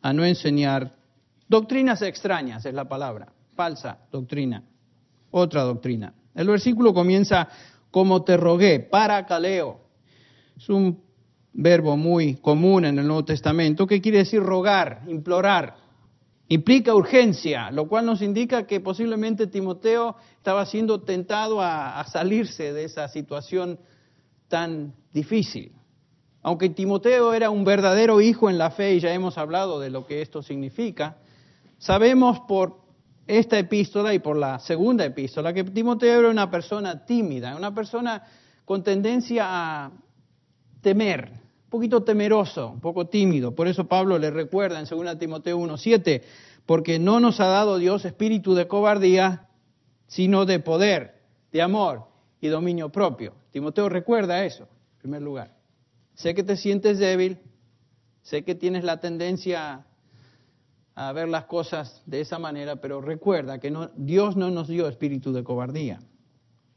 a 0.02 0.14
no 0.14 0.26
enseñar 0.26 0.96
doctrinas 1.48 2.02
extrañas, 2.02 2.66
es 2.66 2.74
la 2.74 2.90
palabra, 2.90 3.32
falsa 3.56 4.00
doctrina, 4.12 4.64
otra 5.30 5.62
doctrina. 5.62 6.14
El 6.34 6.48
versículo 6.48 6.94
comienza 6.94 7.48
como 7.92 8.24
te 8.24 8.38
rogué, 8.38 8.80
para 8.80 9.26
caleo. 9.26 9.82
Es 10.58 10.70
un 10.70 11.04
verbo 11.54 11.98
muy 11.98 12.36
común 12.36 12.86
en 12.86 12.98
el 12.98 13.06
Nuevo 13.06 13.26
Testamento 13.26 13.86
que 13.86 14.02
quiere 14.02 14.20
decir 14.20 14.42
rogar, 14.42 15.04
implorar. 15.08 15.76
Implica 16.52 16.94
urgencia, 16.94 17.72
lo 17.72 17.88
cual 17.88 18.06
nos 18.06 18.22
indica 18.22 18.68
que 18.68 18.82
posiblemente 18.82 19.48
Timoteo 19.48 20.18
estaba 20.36 20.66
siendo 20.66 21.00
tentado 21.00 21.62
a, 21.62 22.04
salirse 22.12 22.74
de 22.74 22.84
esa 22.84 23.08
situación 23.08 23.80
tan 24.50 24.94
difícil. 25.14 25.72
Aunque 26.42 26.68
Timoteo 26.68 27.34
era 27.34 27.50
un 27.50 27.64
verdadero 27.64 28.20
hijo 28.20 28.50
en 28.50 28.58
la 28.58 28.70
fe, 28.70 28.96
y 28.96 29.00
ya 29.00 29.14
hemos 29.14 29.38
hablado 29.38 29.80
de 29.80 29.92
lo 29.92 30.06
que 30.06 30.22
esto 30.22 30.44
significa, 30.44 31.20
sabemos 31.78 32.42
por 32.42 32.82
esta 33.28 33.58
epístola 33.58 34.14
y 34.14 34.20
por 34.20 34.36
la 34.36 34.60
segunda 34.60 35.06
epístola 35.06 35.54
que 35.54 35.64
Timoteo 35.64 36.20
era 36.20 36.30
una 36.30 36.52
persona 36.52 37.06
tímida, 37.06 37.56
una 37.56 37.74
persona 37.74 38.24
con 38.66 38.84
tendencia 38.84 39.46
a 39.48 39.92
temer, 40.82 41.32
poquito 41.72 42.04
temeroso, 42.04 42.70
un 42.70 42.82
poco 42.82 43.08
tímido. 43.08 43.56
Por 43.56 43.68
eso 43.68 43.88
Pablo 43.88 44.20
le 44.20 44.30
recuerda 44.30 44.80
en 44.80 44.86
2 44.86 45.18
Timoteo 45.18 45.58
1.7, 45.58 46.22
porque 46.68 47.00
no 47.00 47.20
nos 47.20 47.40
ha 47.40 47.48
dado 47.48 47.78
Dios 47.78 48.06
espíritu 48.06 48.54
de 48.54 48.68
cobardía, 48.68 49.48
sino 50.06 50.46
de 50.46 50.60
poder, 50.60 51.22
de 51.52 51.62
amor 51.62 52.04
y 52.42 52.50
dominio 52.50 52.90
propio. 52.90 53.34
Timoteo 53.52 53.90
recuerda 53.90 54.46
eso, 54.46 54.64
en 54.64 55.00
primer 55.00 55.22
lugar. 55.22 55.56
Sé 56.14 56.36
que 56.36 56.44
te 56.44 56.58
sientes 56.58 57.00
débil, 57.00 57.40
sé 58.22 58.44
que 58.44 58.54
tienes 58.54 58.84
la 58.84 59.00
tendencia 59.00 59.86
a 60.94 61.14
ver 61.14 61.30
las 61.30 61.46
cosas 61.46 62.04
de 62.06 62.20
esa 62.20 62.38
manera, 62.38 62.76
pero 62.76 63.00
recuerda 63.00 63.60
que 63.60 63.74
Dios 63.96 64.36
no 64.36 64.52
nos 64.52 64.68
dio 64.68 64.90
espíritu 64.90 65.32
de 65.32 65.46
cobardía. 65.46 66.02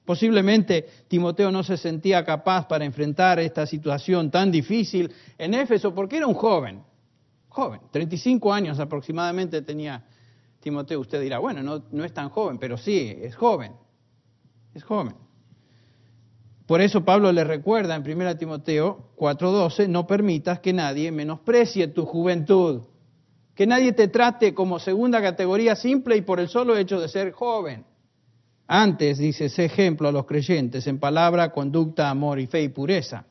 Posiblemente 0.05 0.87
Timoteo 1.09 1.51
no 1.51 1.63
se 1.63 1.77
sentía 1.77 2.25
capaz 2.25 2.67
para 2.67 2.85
enfrentar 2.85 3.39
esta 3.39 3.67
situación 3.67 4.31
tan 4.31 4.51
difícil 4.51 5.11
en 5.39 5.55
Éfeso 5.55 5.95
porque 5.95 6.19
era 6.19 6.27
un 6.27 6.35
joven, 6.35 6.83
joven, 7.49 7.81
35 7.91 8.53
años 8.53 8.79
aproximadamente 8.79 9.63
tenía 9.63 10.05
Timoteo. 10.61 11.01
Usted 11.01 11.21
dirá, 11.21 11.39
bueno, 11.39 11.63
no, 11.63 11.85
no 11.91 12.05
es 12.05 12.13
tan 12.13 12.29
joven, 12.29 12.59
pero 12.59 12.77
sí, 12.77 13.17
es 13.21 13.35
joven, 13.35 13.73
es 14.75 14.85
joven. 14.85 15.15
Por 16.67 16.81
eso 16.81 17.05
Pablo 17.05 17.33
le 17.33 17.45
recuerda 17.45 17.95
en 17.95 18.03
1 18.03 18.37
Timoteo 18.37 19.11
4:12, 19.17 19.89
no 19.89 20.07
permitas 20.07 20.61
que 20.61 20.73
nadie 20.73 21.13
menosprecie 21.13 21.89
tu 21.89 22.05
juventud 22.05 22.83
que 23.55 23.67
nadie 23.67 23.93
te 23.93 24.09
trate 24.09 24.53
como 24.53 24.79
segunda 24.79 25.23
categoría 25.23 25.77
simple 25.77 26.17
y 26.17 26.23
por 26.23 26.41
el 26.41 26.49
solo 26.49 26.77
hecho 26.77 27.01
de 27.01 27.09
ser 27.09 27.33
joven. 27.33 27.85
Antes, 28.67 29.19
dice, 29.19 29.49
sé 29.49 29.67
ejemplo 29.67 30.09
a 30.09 30.13
los 30.13 30.25
creyentes 30.25 30.87
en 30.87 30.99
palabra, 30.99 31.53
conducta, 31.53 32.09
amor 32.09 32.41
y 32.41 32.47
fe 32.47 32.63
y 32.63 32.69
pureza. 32.69 33.27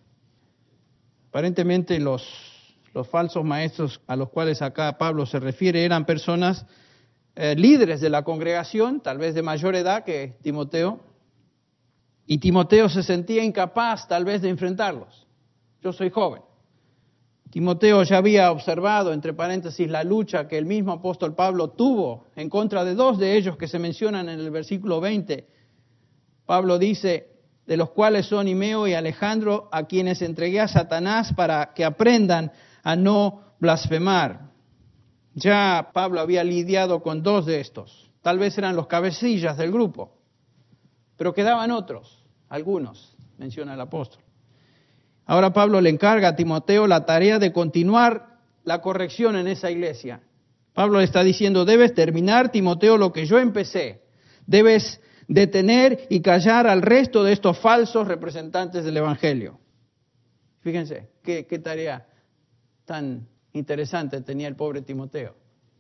Aparentemente 1.30 2.00
los, 2.00 2.24
los 2.94 3.08
falsos 3.08 3.44
maestros 3.44 4.00
a 4.06 4.16
los 4.16 4.30
cuales 4.30 4.62
acá 4.62 4.98
Pablo 4.98 5.26
se 5.26 5.40
refiere 5.40 5.84
eran 5.84 6.06
personas 6.06 6.66
eh, 7.36 7.56
líderes 7.56 8.00
de 8.00 8.12
la 8.12 8.24
congregación, 8.24 9.02
tal 9.02 9.18
vez 9.18 9.34
de 9.34 9.42
mayor 9.42 9.76
edad 9.76 10.04
que 10.04 10.38
Timoteo, 10.44 11.00
y 12.28 12.38
Timoteo 12.38 12.88
se 12.88 13.02
sentía 13.02 13.44
incapaz 13.44 14.08
tal 14.08 14.24
vez 14.26 14.42
de 14.42 14.50
enfrentarlos. 14.50 15.26
Yo 15.82 15.92
soy 15.92 16.12
joven. 16.12 16.44
Timoteo 17.50 18.04
ya 18.04 18.18
había 18.18 18.52
observado, 18.52 19.14
entre 19.14 19.34
paréntesis, 19.34 19.88
la 19.90 20.04
lucha 20.04 20.48
que 20.48 20.58
el 20.58 20.66
mismo 20.66 20.92
apóstol 20.92 21.36
Pablo 21.36 21.70
tuvo 21.70 22.26
en 22.36 22.50
contra 22.50 22.84
de 22.84 22.96
dos 22.96 23.20
de 23.20 23.38
ellos 23.38 23.58
que 23.58 23.68
se 23.68 23.78
mencionan 23.78 24.28
en 24.30 24.40
el 24.40 24.50
versículo 24.50 25.00
20. 25.00 25.48
Pablo 26.46 26.80
dice, 26.80 27.34
de 27.66 27.78
los 27.78 27.92
cuales 27.92 28.26
son 28.26 28.48
Imeo 28.48 28.88
y 28.88 28.94
Alejandro, 28.94 29.70
a 29.72 29.84
quienes 29.84 30.22
entregué 30.22 30.60
a 30.60 30.68
Satanás 30.68 31.34
para 31.34 31.74
que 31.74 31.86
aprendan 31.86 32.52
a 32.84 32.96
no 32.96 33.42
blasfemar. 33.60 34.52
Ya 35.36 35.92
Pablo 35.94 36.20
había 36.20 36.44
lidiado 36.44 37.02
con 37.02 37.24
dos 37.24 37.46
de 37.46 37.60
estos, 37.60 38.12
tal 38.22 38.40
vez 38.40 38.58
eran 38.58 38.76
los 38.76 38.88
cabecillas 38.88 39.58
del 39.58 39.72
grupo, 39.72 40.18
pero 41.18 41.34
quedaban 41.34 41.72
otros, 41.72 42.24
algunos, 42.50 43.16
menciona 43.38 43.74
el 43.74 43.82
apóstol. 43.82 44.23
Ahora 45.26 45.54
Pablo 45.54 45.80
le 45.80 45.90
encarga 45.90 46.30
a 46.30 46.36
Timoteo 46.36 46.88
la 46.88 47.06
tarea 47.06 47.40
de 47.40 47.54
continuar 47.54 48.40
la 48.64 48.82
corrección 48.82 49.36
en 49.36 49.48
esa 49.48 49.72
iglesia. 49.72 50.22
Pablo 50.74 51.00
le 51.00 51.06
está 51.06 51.24
diciendo, 51.24 51.66
debes 51.66 51.94
terminar, 51.94 52.52
Timoteo, 52.52 52.98
lo 52.98 53.14
que 53.14 53.26
yo 53.26 53.38
empecé. 53.38 54.02
Debes 54.48 55.00
detener 55.28 56.08
y 56.10 56.22
callar 56.22 56.68
al 56.68 56.82
resto 56.82 57.24
de 57.24 57.34
estos 57.34 57.58
falsos 57.60 58.08
representantes 58.08 58.84
del 58.84 58.98
Evangelio. 58.98 59.60
Fíjense, 60.62 61.10
qué, 61.24 61.44
tarea 61.60 62.06
tan 62.86 63.28
interesante 63.54 64.22
tenía 64.22 64.48
el 64.48 64.56
pobre 64.56 64.82
Timoteo. 64.82 65.36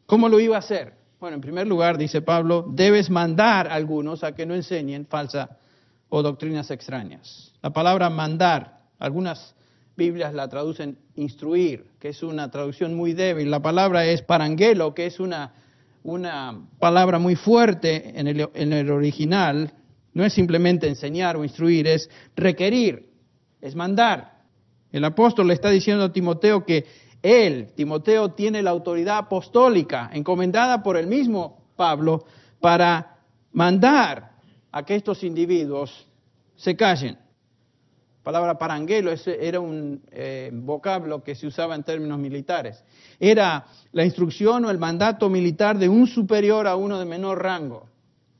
¿Cómo 0.05 0.29
lo 0.29 0.39
iba 0.39 0.57
a 0.57 0.59
hacer? 0.59 0.93
Bueno, 1.19 1.35
en 1.35 1.41
primer 1.41 1.67
lugar, 1.67 1.97
dice 1.97 2.21
Pablo, 2.21 2.65
debes 2.69 3.09
mandar 3.09 3.67
a 3.67 3.75
algunos 3.75 4.23
a 4.23 4.35
que 4.35 4.45
no 4.45 4.53
enseñen 4.53 5.05
falsa 5.07 5.57
o 6.09 6.21
doctrinas 6.21 6.69
extrañas. 6.69 7.53
La 7.61 7.71
palabra 7.71 8.09
mandar 8.09 8.82
algunas 9.03 9.53
Biblias 9.97 10.33
la 10.33 10.47
traducen 10.47 10.97
instruir, 11.15 11.85
que 11.99 12.09
es 12.09 12.23
una 12.23 12.49
traducción 12.49 12.95
muy 12.95 13.13
débil. 13.13 13.51
La 13.51 13.61
palabra 13.61 14.05
es 14.05 14.21
parangelo, 14.21 14.93
que 14.93 15.05
es 15.05 15.19
una, 15.19 15.53
una 16.03 16.67
palabra 16.79 17.19
muy 17.19 17.35
fuerte 17.35 18.17
en 18.17 18.27
el, 18.27 18.49
en 18.53 18.71
el 18.71 18.89
original. 18.89 19.73
No 20.13 20.23
es 20.23 20.31
simplemente 20.31 20.87
enseñar 20.87 21.35
o 21.35 21.43
instruir, 21.43 21.85
es 21.85 22.09
requerir, 22.35 23.09
es 23.59 23.75
mandar. 23.75 24.41
El 24.89 25.03
apóstol 25.03 25.47
le 25.47 25.53
está 25.53 25.69
diciendo 25.69 26.05
a 26.05 26.13
Timoteo 26.13 26.65
que 26.65 26.85
él, 27.21 27.73
Timoteo, 27.75 28.31
tiene 28.31 28.63
la 28.63 28.71
autoridad 28.71 29.17
apostólica 29.17 30.09
encomendada 30.13 30.81
por 30.81 30.95
el 30.95 31.07
mismo 31.07 31.67
Pablo 31.75 32.25
para 32.61 33.17
mandar 33.51 34.31
a 34.71 34.83
que 34.85 34.95
estos 34.95 35.25
individuos 35.25 36.07
se 36.55 36.75
callen 36.77 37.17
palabra 38.23 38.57
paranguelo 38.57 39.11
era 39.25 39.59
un 39.59 40.01
eh, 40.11 40.49
vocablo 40.53 41.21
que 41.21 41.35
se 41.35 41.45
usaba 41.45 41.75
en 41.75 41.83
términos 41.83 42.17
militares. 42.17 42.83
Era 43.19 43.65
la 43.91 44.05
instrucción 44.05 44.65
o 44.65 44.71
el 44.71 44.79
mandato 44.79 45.29
militar 45.29 45.77
de 45.77 45.89
un 45.89 46.07
superior 46.07 46.65
a 46.65 46.75
uno 46.75 46.97
de 46.97 47.05
menor 47.05 47.43
rango. 47.43 47.89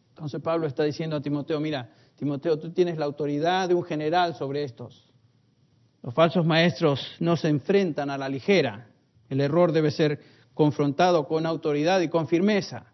Entonces 0.10 0.42
Pablo 0.42 0.68
está 0.68 0.84
diciendo 0.84 1.18
a 1.18 1.22
Timoteo, 1.22 1.60
mira, 1.60 1.90
Timoteo, 2.16 2.58
tú 2.58 2.72
tienes 2.72 2.98
la 2.98 3.06
autoridad 3.06 3.68
de 3.68 3.76
un 3.76 3.84
general 3.84 4.36
sobre 4.36 4.64
estos. 4.64 5.04
Los 6.02 6.14
falsos 6.14 6.46
maestros 6.46 7.06
no 7.20 7.36
se 7.36 7.50
enfrentan 7.50 8.10
a 8.10 8.18
la 8.18 8.30
ligera. 8.30 8.88
El 9.30 9.42
error 9.42 9.72
debe 9.72 9.92
ser 9.92 10.20
confrontado 10.54 11.28
con 11.28 11.46
autoridad 11.46 12.00
y 12.02 12.10
con 12.10 12.28
firmeza. 12.28 12.93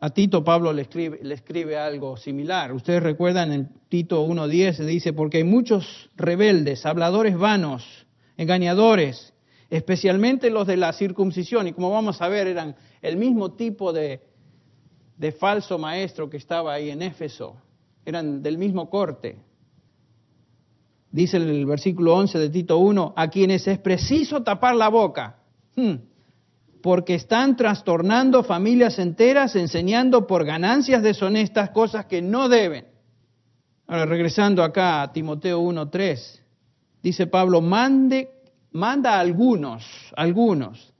A 0.00 0.10
Tito 0.10 0.44
Pablo 0.44 0.72
le 0.72 0.82
escribe, 0.82 1.18
le 1.22 1.34
escribe 1.34 1.76
algo 1.76 2.16
similar. 2.16 2.72
Ustedes 2.72 3.02
recuerdan 3.02 3.52
en 3.52 3.68
Tito 3.88 4.24
1.10 4.24 4.84
dice, 4.84 5.12
porque 5.12 5.38
hay 5.38 5.44
muchos 5.44 6.08
rebeldes, 6.16 6.86
habladores 6.86 7.36
vanos, 7.36 7.84
engañadores, 8.36 9.32
especialmente 9.70 10.50
los 10.50 10.68
de 10.68 10.76
la 10.76 10.92
circuncisión, 10.92 11.66
y 11.66 11.72
como 11.72 11.90
vamos 11.90 12.22
a 12.22 12.28
ver 12.28 12.46
eran 12.46 12.76
el 13.02 13.16
mismo 13.16 13.52
tipo 13.54 13.92
de, 13.92 14.20
de 15.16 15.32
falso 15.32 15.78
maestro 15.78 16.30
que 16.30 16.36
estaba 16.36 16.74
ahí 16.74 16.90
en 16.90 17.02
Éfeso, 17.02 17.56
eran 18.04 18.40
del 18.40 18.56
mismo 18.56 18.88
corte. 18.88 19.40
Dice 21.10 21.38
el 21.38 21.66
versículo 21.66 22.14
11 22.14 22.38
de 22.38 22.50
Tito 22.50 22.78
1, 22.78 23.14
a 23.16 23.28
quienes 23.28 23.66
es 23.66 23.78
preciso 23.78 24.44
tapar 24.44 24.76
la 24.76 24.88
boca. 24.90 25.40
Hmm 25.74 26.07
porque 26.82 27.14
están 27.14 27.56
trastornando 27.56 28.44
familias 28.44 28.98
enteras 28.98 29.56
enseñando 29.56 30.26
por 30.26 30.44
ganancias 30.44 31.02
deshonestas 31.02 31.70
cosas 31.70 32.06
que 32.06 32.22
no 32.22 32.48
deben. 32.48 32.86
Ahora, 33.86 34.06
regresando 34.06 34.62
acá 34.62 35.02
a 35.02 35.12
Timoteo 35.12 35.60
1.3, 35.62 36.40
dice 37.02 37.26
Pablo, 37.26 37.60
mande, 37.60 38.30
manda 38.72 39.14
a 39.14 39.20
algunos, 39.20 39.84
algunos. 40.14 40.92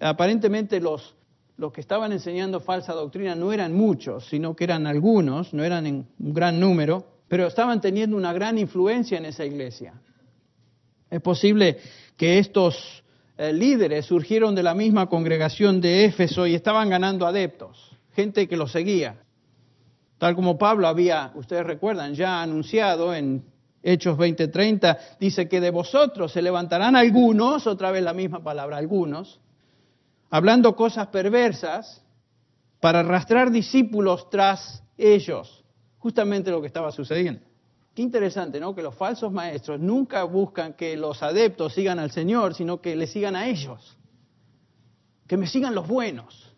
Aparentemente 0.00 0.80
los, 0.80 1.14
los 1.56 1.72
que 1.72 1.80
estaban 1.80 2.10
enseñando 2.10 2.60
falsa 2.60 2.92
doctrina 2.92 3.34
no 3.34 3.52
eran 3.52 3.74
muchos, 3.74 4.26
sino 4.26 4.56
que 4.56 4.64
eran 4.64 4.86
algunos, 4.86 5.52
no 5.52 5.62
eran 5.62 5.86
en 5.86 6.06
un 6.18 6.34
gran 6.34 6.58
número, 6.58 7.06
pero 7.28 7.46
estaban 7.46 7.80
teniendo 7.80 8.16
una 8.16 8.32
gran 8.32 8.58
influencia 8.58 9.18
en 9.18 9.26
esa 9.26 9.44
iglesia. 9.44 9.94
Es 11.10 11.20
posible 11.20 11.78
que 12.16 12.38
estos 12.38 13.01
eh, 13.42 13.52
líderes 13.52 14.06
surgieron 14.06 14.54
de 14.54 14.62
la 14.62 14.72
misma 14.72 15.08
congregación 15.08 15.80
de 15.80 16.04
Éfeso 16.04 16.46
y 16.46 16.54
estaban 16.54 16.88
ganando 16.88 17.26
adeptos, 17.26 17.90
gente 18.14 18.46
que 18.46 18.56
los 18.56 18.70
seguía. 18.70 19.16
Tal 20.18 20.36
como 20.36 20.56
Pablo 20.56 20.86
había, 20.86 21.32
ustedes 21.34 21.66
recuerdan, 21.66 22.14
ya 22.14 22.40
anunciado 22.40 23.12
en 23.12 23.44
Hechos 23.82 24.16
20:30, 24.16 25.16
dice 25.18 25.48
que 25.48 25.60
de 25.60 25.70
vosotros 25.70 26.30
se 26.30 26.40
levantarán 26.40 26.94
algunos, 26.94 27.66
otra 27.66 27.90
vez 27.90 28.04
la 28.04 28.14
misma 28.14 28.44
palabra, 28.44 28.76
algunos, 28.76 29.40
hablando 30.30 30.76
cosas 30.76 31.08
perversas 31.08 32.00
para 32.78 33.00
arrastrar 33.00 33.50
discípulos 33.50 34.30
tras 34.30 34.84
ellos. 34.96 35.64
Justamente 35.98 36.52
lo 36.52 36.60
que 36.60 36.68
estaba 36.68 36.92
sucediendo. 36.92 37.40
Qué 37.94 38.00
interesante, 38.00 38.58
¿no? 38.58 38.74
Que 38.74 38.82
los 38.82 38.94
falsos 38.94 39.30
maestros 39.32 39.78
nunca 39.78 40.24
buscan 40.24 40.72
que 40.72 40.96
los 40.96 41.22
adeptos 41.22 41.74
sigan 41.74 41.98
al 41.98 42.10
Señor, 42.10 42.54
sino 42.54 42.80
que 42.80 42.96
le 42.96 43.06
sigan 43.06 43.36
a 43.36 43.48
ellos. 43.48 43.98
Que 45.26 45.36
me 45.36 45.46
sigan 45.46 45.74
los 45.74 45.86
buenos. 45.86 46.48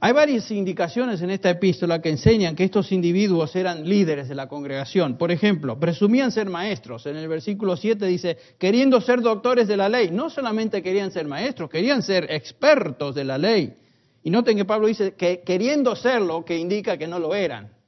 Hay 0.00 0.12
varias 0.12 0.50
indicaciones 0.50 1.22
en 1.22 1.30
esta 1.30 1.50
epístola 1.50 2.02
que 2.02 2.10
enseñan 2.10 2.56
que 2.56 2.64
estos 2.64 2.90
individuos 2.90 3.54
eran 3.54 3.88
líderes 3.88 4.28
de 4.28 4.34
la 4.34 4.48
congregación. 4.48 5.16
Por 5.16 5.30
ejemplo, 5.30 5.78
presumían 5.78 6.32
ser 6.32 6.50
maestros. 6.50 7.06
En 7.06 7.14
el 7.14 7.28
versículo 7.28 7.76
7 7.76 8.04
dice, 8.06 8.36
queriendo 8.58 9.00
ser 9.00 9.20
doctores 9.20 9.68
de 9.68 9.76
la 9.76 9.88
ley. 9.88 10.10
No 10.10 10.28
solamente 10.28 10.82
querían 10.82 11.12
ser 11.12 11.28
maestros, 11.28 11.70
querían 11.70 12.02
ser 12.02 12.26
expertos 12.32 13.14
de 13.14 13.22
la 13.22 13.38
ley. 13.38 13.76
Y 14.24 14.30
noten 14.30 14.56
que 14.56 14.64
Pablo 14.64 14.88
dice 14.88 15.14
que 15.14 15.42
queriendo 15.42 15.94
serlo, 15.94 16.44
que 16.44 16.58
indica 16.58 16.96
que 16.96 17.06
no 17.06 17.20
lo 17.20 17.36
eran 17.36 17.81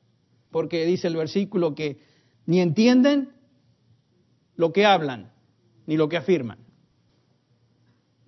porque 0.55 0.87
dice 0.87 1.09
el 1.09 1.17
versículo 1.17 1.75
que 1.75 1.99
ni 2.47 2.61
entienden 2.61 3.33
lo 4.55 4.73
que 4.73 4.87
hablan, 4.87 5.33
ni 5.87 5.97
lo 5.97 6.09
que 6.09 6.17
afirman. 6.17 6.59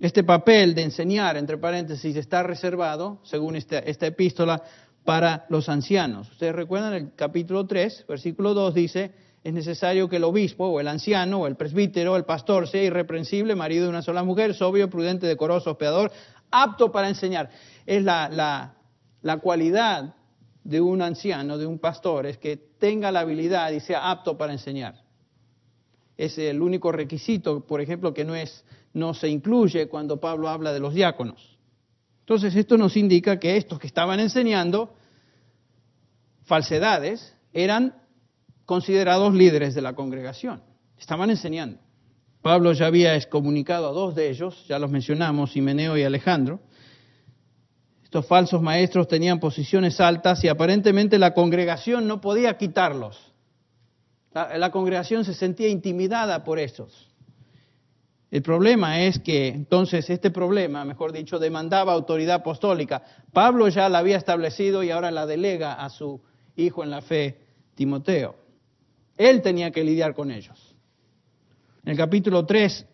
Este 0.01 0.25
papel 0.25 0.75
de 0.75 0.83
enseñar, 0.83 1.37
entre 1.37 1.57
paréntesis, 1.57 2.17
está 2.17 2.43
reservado, 2.43 3.21
según 3.23 3.55
esta, 3.55 3.79
epístola, 3.79 4.61
para 5.05 5.47
los 5.51 5.69
ancianos. 5.69 6.29
Ustedes 6.33 6.53
recuerdan 6.53 6.95
el 6.95 7.15
capítulo 7.15 7.65
3, 7.65 8.07
versículo 8.09 8.55
2 8.55 8.75
dice, 8.75 9.13
es 9.45 9.53
necesario 9.53 10.09
que 10.09 10.17
el 10.17 10.25
obispo 10.25 10.67
o 10.67 10.81
el 10.81 10.89
anciano 10.89 11.43
o 11.43 11.47
el 11.47 11.55
presbítero 11.55 12.15
o 12.15 12.17
el 12.17 12.25
pastor 12.25 12.67
sea 12.67 12.83
irreprensible, 12.83 13.55
marido 13.55 13.85
de 13.85 13.91
una 13.91 14.03
sola 14.03 14.25
mujer, 14.25 14.53
sobrio, 14.55 14.91
prudente, 14.91 15.29
decoroso, 15.29 15.71
hospedador, 15.71 16.11
apto 16.51 16.91
para 16.91 17.09
enseñar. 17.09 17.51
Es 17.87 18.03
la, 18.03 18.29
la, 18.29 18.75
la 19.23 19.37
cualidad 19.37 20.16
de 20.67 20.81
un 20.81 21.01
anciano, 21.01 21.59
de 21.59 21.67
un 21.67 21.79
pastor, 21.79 22.27
es 22.27 22.39
que 22.39 22.57
tenga 22.57 23.13
la 23.13 23.21
habilidad 23.21 23.71
y 23.71 23.79
sea 23.79 24.11
apto 24.11 24.37
para 24.37 24.53
enseñar. 24.53 25.01
Es 26.17 26.39
el 26.39 26.61
único 26.61 26.91
requisito, 26.91 27.65
por 27.65 27.81
ejemplo, 27.81 28.13
que 28.13 28.25
no, 28.25 28.35
es, 28.35 28.65
no 28.93 29.15
se 29.15 29.29
incluye 29.29 29.89
cuando 29.89 30.19
Pablo 30.19 30.49
habla 30.49 30.73
de 30.73 30.81
los 30.81 30.93
diáconos. 30.93 31.57
Entonces, 32.21 32.57
esto 32.57 32.77
nos 32.77 32.97
indica 32.97 33.39
que 33.39 33.57
estos 33.57 33.79
que 33.79 33.87
estaban 33.87 34.19
enseñando 34.19 34.93
falsedades 36.45 37.37
eran 37.53 37.95
considerados 38.65 39.35
líderes 39.35 39.75
de 39.75 39.83
la 39.83 39.95
congregación. 39.95 40.63
Estaban 40.99 41.31
enseñando. 41.31 41.79
Pablo 42.43 42.73
ya 42.73 42.87
había 42.87 43.15
excomunicado 43.15 43.89
a 43.89 43.93
dos 43.93 44.17
de 44.17 44.31
ellos, 44.31 44.67
ya 44.67 44.81
los 44.81 44.91
mencionamos, 44.91 45.57
Himeneo 45.57 45.97
y 45.97 46.03
Alejandro, 46.03 46.61
estos 48.07 48.25
falsos 48.25 48.63
maestros 48.63 49.09
tenían 49.09 49.41
posiciones 49.41 49.99
altas 50.01 50.45
y 50.45 50.49
aparentemente 50.49 51.19
la 51.19 51.35
congregación 51.35 52.07
no 52.07 52.21
podía 52.21 52.57
quitarlos. 52.57 53.33
La, 54.33 54.71
congregación 54.71 55.25
se 55.25 55.35
sentía 55.35 55.67
intimidada 55.67 56.45
por 56.45 56.61
esos. 56.61 57.09
El 58.31 58.43
problema 58.43 59.01
es 59.01 59.19
que 59.19 59.49
entonces 59.49 60.09
este 60.09 60.31
problema, 60.31 60.85
mejor 60.85 61.11
dicho, 61.11 61.41
demandaba 61.41 61.95
autoridad 61.95 62.37
apostólica. 62.37 63.03
Pablo 63.33 63.67
ya 63.67 63.89
la 63.89 63.99
había 63.99 64.19
establecido 64.19 64.85
y 64.85 64.93
ahora 64.93 65.11
la 65.11 65.27
delega 65.27 65.73
a 65.73 65.91
su 65.91 66.21
hijo 66.55 66.85
en 66.85 66.91
la 66.91 67.03
fe, 67.03 67.41
Timoteo. 67.75 68.37
Él 69.17 69.43
tenía 69.43 69.73
que 69.73 69.83
lidiar 69.83 70.15
con 70.15 70.31
ellos. 70.31 70.77
En 71.85 71.91
el 71.91 71.97
capítulo 71.97 72.47
3, 72.47 72.87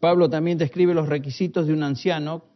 Pablo 0.00 0.28
también 0.28 0.58
describe 0.58 0.92
los 0.92 1.08
requisitos 1.08 1.66
de 1.66 1.72
un 1.72 1.82
anciano 1.82 2.49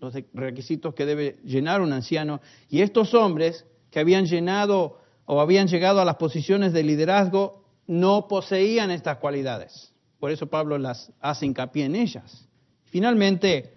los 0.00 0.14
requisitos 0.34 0.94
que 0.94 1.06
debe 1.06 1.38
llenar 1.44 1.80
un 1.80 1.92
anciano. 1.92 2.40
Y 2.68 2.82
estos 2.82 3.14
hombres 3.14 3.64
que 3.90 4.00
habían 4.00 4.26
llenado 4.26 4.98
o 5.24 5.40
habían 5.40 5.68
llegado 5.68 6.00
a 6.00 6.04
las 6.04 6.16
posiciones 6.16 6.72
de 6.72 6.82
liderazgo 6.82 7.64
no 7.86 8.28
poseían 8.28 8.90
estas 8.90 9.18
cualidades. 9.18 9.92
Por 10.18 10.30
eso 10.30 10.46
Pablo 10.46 10.78
las 10.78 11.12
hace 11.20 11.46
hincapié 11.46 11.84
en 11.84 11.96
ellas. 11.96 12.48
Finalmente, 12.84 13.74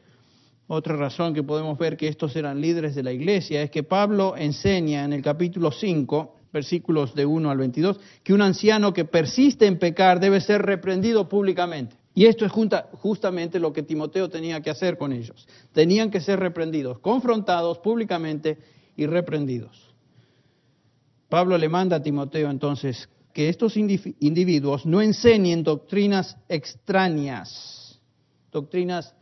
otra 0.67 0.95
razón 0.95 1.33
que 1.33 1.43
podemos 1.43 1.77
ver 1.77 1.97
que 1.97 2.07
estos 2.07 2.35
eran 2.35 2.61
líderes 2.61 2.95
de 2.95 3.03
la 3.03 3.11
iglesia 3.11 3.61
es 3.61 3.71
que 3.71 3.83
Pablo 3.83 4.35
enseña 4.37 5.03
en 5.03 5.13
el 5.13 5.21
capítulo 5.21 5.71
5, 5.71 6.35
versículos 6.53 7.15
de 7.15 7.25
1 7.25 7.49
al 7.49 7.57
22, 7.57 7.99
que 8.23 8.33
un 8.33 8.41
anciano 8.41 8.93
que 8.93 9.05
persiste 9.05 9.65
en 9.65 9.79
pecar 9.79 10.19
debe 10.19 10.41
ser 10.41 10.61
reprendido 10.61 11.27
públicamente. 11.27 11.98
Y 12.19 12.25
esto 12.25 12.45
es 12.45 12.51
justamente 12.51 13.61
lo 13.61 13.71
que 13.71 13.81
Timoteo 13.81 14.27
tenía 14.27 14.59
que 14.59 14.69
hacer 14.69 14.97
con 14.97 15.13
ellos. 15.13 15.47
Tenían 15.71 16.11
que 16.11 16.19
ser 16.19 16.37
reprendidos, 16.37 16.99
confrontados 16.99 17.77
públicamente 17.77 18.57
y 18.97 19.05
reprendidos. 19.05 19.95
Pablo 21.29 21.57
le 21.57 21.69
manda 21.69 21.95
a 21.95 22.03
Timoteo 22.03 22.49
entonces 22.49 23.07
que 23.31 23.47
estos 23.47 23.77
individuos 23.77 24.85
no 24.85 25.01
enseñen 25.01 25.63
doctrinas 25.63 26.35
extrañas. 26.49 28.01
Doctrinas 28.51 29.15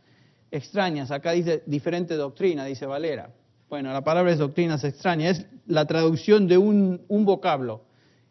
extrañas. 0.50 1.12
Acá 1.12 1.30
dice 1.30 1.62
diferente 1.66 2.16
doctrina, 2.16 2.64
dice 2.64 2.84
Valera. 2.84 3.32
Bueno, 3.68 3.92
la 3.92 4.02
palabra 4.02 4.32
es 4.32 4.38
doctrinas 4.38 4.82
extrañas. 4.82 5.38
Es 5.38 5.46
la 5.68 5.86
traducción 5.86 6.48
de 6.48 6.58
un, 6.58 7.06
vocablo 7.08 7.84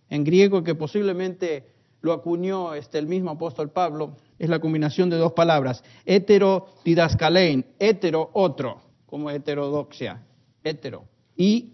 en 0.09 0.25
griego 0.25 0.61
que 0.61 0.75
posiblemente 0.75 1.67
lo 2.01 2.11
acuñó 2.11 2.73
este, 2.73 2.97
el 2.99 3.07
mismo 3.07 3.31
apóstol 3.31 3.71
Pablo 3.71 4.17
es 4.39 4.49
la 4.49 4.59
combinación 4.59 5.09
de 5.09 5.17
dos 5.17 5.33
palabras, 5.33 5.83
hetero 6.05 6.67
didascalein, 6.85 7.65
hetero 7.79 8.29
otro, 8.33 8.81
como 9.05 9.29
heterodoxia, 9.31 10.23
hetero, 10.63 11.05
y 11.35 11.73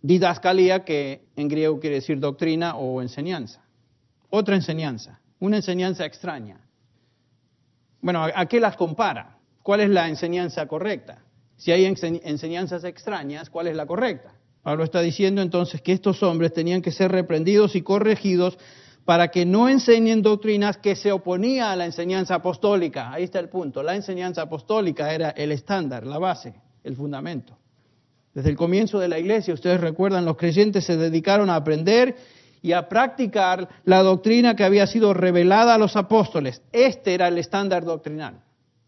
didascalía, 0.00 0.84
que 0.84 1.26
en 1.36 1.48
griego 1.48 1.78
quiere 1.78 1.96
decir 1.96 2.18
doctrina 2.18 2.76
o 2.76 3.02
enseñanza. 3.02 3.62
Otra 4.30 4.56
enseñanza, 4.56 5.20
una 5.38 5.56
enseñanza 5.56 6.04
extraña. 6.04 6.60
Bueno, 8.00 8.24
¿a 8.24 8.46
qué 8.46 8.58
las 8.58 8.76
compara? 8.76 9.38
¿Cuál 9.62 9.80
es 9.80 9.90
la 9.90 10.08
enseñanza 10.08 10.66
correcta? 10.66 11.22
Si 11.56 11.70
hay 11.70 11.84
enseñanzas 11.84 12.82
extrañas, 12.82 13.48
¿cuál 13.48 13.68
es 13.68 13.76
la 13.76 13.86
correcta? 13.86 14.34
Pablo 14.62 14.84
está 14.84 15.00
diciendo 15.00 15.42
entonces 15.42 15.80
que 15.80 15.92
estos 15.92 16.22
hombres 16.22 16.52
tenían 16.52 16.82
que 16.82 16.90
ser 16.90 17.12
reprendidos 17.12 17.76
y 17.76 17.82
corregidos 17.82 18.58
para 19.04 19.28
que 19.28 19.44
no 19.44 19.68
enseñen 19.68 20.22
doctrinas 20.22 20.76
que 20.76 20.94
se 20.94 21.10
oponían 21.10 21.70
a 21.70 21.76
la 21.76 21.86
enseñanza 21.86 22.36
apostólica. 22.36 23.12
Ahí 23.12 23.24
está 23.24 23.40
el 23.40 23.48
punto. 23.48 23.82
La 23.82 23.96
enseñanza 23.96 24.42
apostólica 24.42 25.12
era 25.12 25.30
el 25.30 25.50
estándar, 25.52 26.06
la 26.06 26.18
base, 26.18 26.54
el 26.84 26.94
fundamento. 26.94 27.58
Desde 28.32 28.50
el 28.50 28.56
comienzo 28.56 28.98
de 28.98 29.08
la 29.08 29.18
iglesia, 29.18 29.52
ustedes 29.52 29.80
recuerdan, 29.80 30.24
los 30.24 30.36
creyentes 30.36 30.84
se 30.84 30.96
dedicaron 30.96 31.50
a 31.50 31.56
aprender 31.56 32.16
y 32.62 32.72
a 32.72 32.88
practicar 32.88 33.68
la 33.84 34.02
doctrina 34.02 34.54
que 34.54 34.64
había 34.64 34.86
sido 34.86 35.12
revelada 35.12 35.74
a 35.74 35.78
los 35.78 35.96
apóstoles. 35.96 36.62
Este 36.72 37.12
era 37.12 37.28
el 37.28 37.38
estándar 37.38 37.84
doctrinal. 37.84 38.40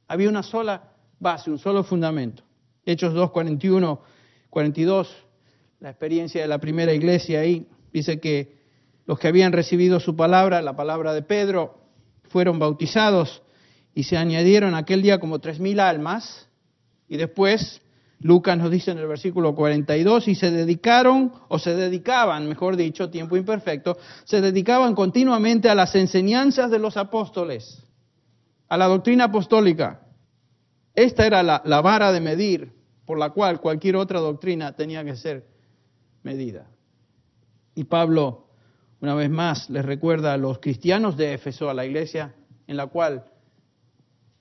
Había 0.06 0.28
una 0.28 0.44
sola 0.44 0.92
base, 1.18 1.50
un 1.50 1.58
solo 1.58 1.82
fundamento. 1.82 2.44
Hechos 2.86 3.12
2, 3.14 3.30
41, 3.32 4.00
42, 4.48 5.26
la 5.80 5.90
experiencia 5.90 6.40
de 6.40 6.48
la 6.48 6.58
primera 6.58 6.92
iglesia 6.92 7.40
ahí, 7.40 7.66
dice 7.92 8.20
que 8.20 8.63
los 9.06 9.18
que 9.18 9.28
habían 9.28 9.52
recibido 9.52 10.00
su 10.00 10.16
palabra, 10.16 10.62
la 10.62 10.76
palabra 10.76 11.12
de 11.12 11.22
Pedro, 11.22 11.78
fueron 12.28 12.58
bautizados 12.58 13.42
y 13.94 14.04
se 14.04 14.16
añadieron 14.16 14.74
aquel 14.74 15.02
día 15.02 15.20
como 15.20 15.38
tres 15.38 15.60
mil 15.60 15.80
almas 15.80 16.48
y 17.08 17.16
después 17.16 17.80
Lucas 18.24 18.56
nos 18.56 18.70
dice 18.70 18.90
en 18.90 18.98
el 18.98 19.06
versículo 19.06 19.54
42, 19.54 20.28
y 20.28 20.34
se 20.34 20.50
dedicaron, 20.50 21.32
o 21.48 21.58
se 21.58 21.74
dedicaban, 21.74 22.48
mejor 22.48 22.74
dicho, 22.74 23.10
tiempo 23.10 23.36
imperfecto, 23.36 23.98
se 24.24 24.40
dedicaban 24.40 24.94
continuamente 24.94 25.68
a 25.68 25.74
las 25.74 25.94
enseñanzas 25.94 26.70
de 26.70 26.78
los 26.78 26.96
apóstoles, 26.96 27.82
a 28.68 28.78
la 28.78 28.86
doctrina 28.86 29.24
apostólica. 29.24 30.00
Esta 30.94 31.26
era 31.26 31.42
la, 31.42 31.60
la 31.66 31.82
vara 31.82 32.12
de 32.12 32.20
medir 32.20 32.72
por 33.04 33.18
la 33.18 33.28
cual 33.28 33.60
cualquier 33.60 33.96
otra 33.96 34.20
doctrina 34.20 34.72
tenía 34.72 35.04
que 35.04 35.16
ser 35.16 35.46
medida. 36.22 36.66
Y 37.74 37.84
Pablo, 37.84 38.46
una 39.04 39.14
vez 39.14 39.28
más, 39.28 39.68
les 39.68 39.84
recuerda 39.84 40.32
a 40.32 40.38
los 40.38 40.60
cristianos 40.60 41.14
de 41.14 41.34
Éfeso, 41.34 41.68
a 41.68 41.74
la 41.74 41.84
iglesia 41.84 42.34
en 42.66 42.78
la 42.78 42.86
cual 42.86 43.22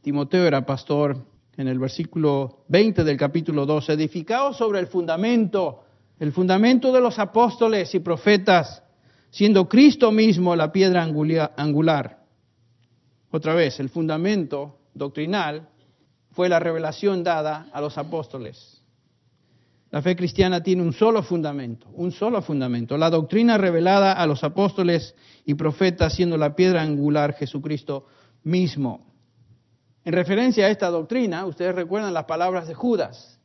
Timoteo 0.02 0.48
era 0.48 0.66
pastor, 0.66 1.18
en 1.58 1.68
el 1.68 1.78
versículo 1.78 2.64
20 2.70 3.04
del 3.04 3.18
capítulo 3.18 3.66
2, 3.66 3.90
edificados 3.90 4.56
sobre 4.56 4.80
el 4.80 4.88
fundamento, 4.88 5.84
el 6.18 6.32
fundamento 6.32 6.94
de 6.94 7.02
los 7.02 7.20
apóstoles 7.20 7.94
y 7.94 8.00
profetas, 8.00 8.82
siendo 9.32 9.68
Cristo 9.68 10.14
mismo 10.14 10.56
la 10.56 10.72
piedra 10.72 11.04
angular. 11.58 12.24
Otra 13.32 13.56
vez, 13.56 13.82
el 13.82 13.90
fundamento 13.90 14.78
doctrinal 14.94 15.68
fue 16.32 16.48
la 16.48 16.60
revelación 16.60 17.22
dada 17.22 17.68
a 17.74 17.82
los 17.82 17.98
apóstoles. 17.98 18.82
La 19.94 20.02
fe 20.02 20.16
cristiana 20.16 20.64
tiene 20.64 20.82
un 20.82 20.92
solo 20.92 21.22
fundamento, 21.22 21.88
un 21.94 22.12
solo 22.12 22.42
fundamento, 22.42 22.98
la 22.98 23.12
doctrina 23.12 23.60
revelada 23.60 24.14
a 24.14 24.26
los 24.26 24.44
apóstoles 24.44 25.14
y 25.46 25.54
profetas, 25.54 26.16
siendo 26.16 26.36
la 26.36 26.56
piedra 26.56 26.82
angular 26.82 27.36
Jesucristo 27.36 28.08
mismo. 28.42 29.06
En 30.04 30.14
referencia 30.14 30.66
a 30.66 30.70
esta 30.70 30.90
doctrina, 30.90 31.46
ustedes 31.46 31.76
recuerdan 31.76 32.12
las 32.12 32.26
palabras 32.26 32.68
de 32.68 32.74
Judas 32.74 33.40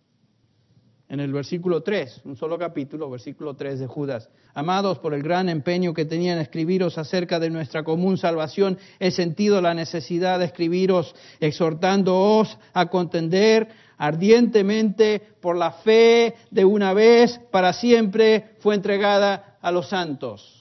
en 1.11 1.21
el 1.21 1.35
versículo 1.35 1.83
3, 1.83 2.23
un 2.25 2.37
solo 2.37 2.59
capítulo, 2.59 3.11
versículo 3.11 3.55
3 3.55 3.81
de 3.81 3.87
Judas. 3.87 4.31
Amados, 4.55 4.99
por 5.01 5.13
el 5.13 5.23
gran 5.23 5.51
empeño 5.51 5.93
que 5.93 6.07
tenían 6.07 6.37
en 6.37 6.43
escribiros 6.43 6.97
acerca 6.97 7.39
de 7.39 7.51
nuestra 7.51 7.85
común 7.85 8.17
salvación, 8.17 8.79
he 8.99 9.11
sentido 9.11 9.61
la 9.61 9.75
necesidad 9.75 10.39
de 10.39 10.47
escribiros 10.47 11.15
exhortándoos 11.41 12.59
a 12.73 12.87
contender 12.87 13.69
ardientemente 13.99 15.21
por 15.41 15.57
la 15.57 15.73
fe 15.73 16.35
de 16.51 16.65
una 16.65 16.95
vez 16.95 17.41
para 17.51 17.73
siempre 17.73 18.57
fue 18.61 18.75
entregada 18.75 19.59
a 19.61 19.71
los 19.71 19.89
santos. 19.89 20.55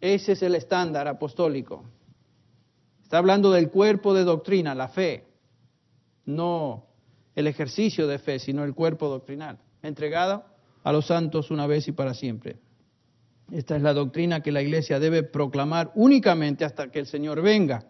Ese 0.00 0.32
es 0.32 0.42
el 0.42 0.54
estándar 0.54 1.06
apostólico. 1.06 1.84
Está 3.02 3.18
hablando 3.18 3.52
del 3.52 3.70
cuerpo 3.70 4.14
de 4.14 4.24
doctrina, 4.24 4.74
la 4.74 4.88
fe, 4.88 5.24
no 6.24 6.86
el 7.34 7.46
ejercicio 7.46 8.06
de 8.06 8.18
fe, 8.18 8.38
sino 8.38 8.64
el 8.64 8.74
cuerpo 8.74 9.08
doctrinal, 9.08 9.58
entregado 9.82 10.44
a 10.82 10.92
los 10.92 11.06
santos 11.06 11.50
una 11.50 11.66
vez 11.66 11.88
y 11.88 11.92
para 11.92 12.14
siempre. 12.14 12.56
Esta 13.50 13.76
es 13.76 13.82
la 13.82 13.92
doctrina 13.92 14.40
que 14.40 14.52
la 14.52 14.62
iglesia 14.62 14.98
debe 14.98 15.22
proclamar 15.22 15.92
únicamente 15.94 16.64
hasta 16.64 16.90
que 16.90 16.98
el 16.98 17.06
Señor 17.06 17.42
venga. 17.42 17.84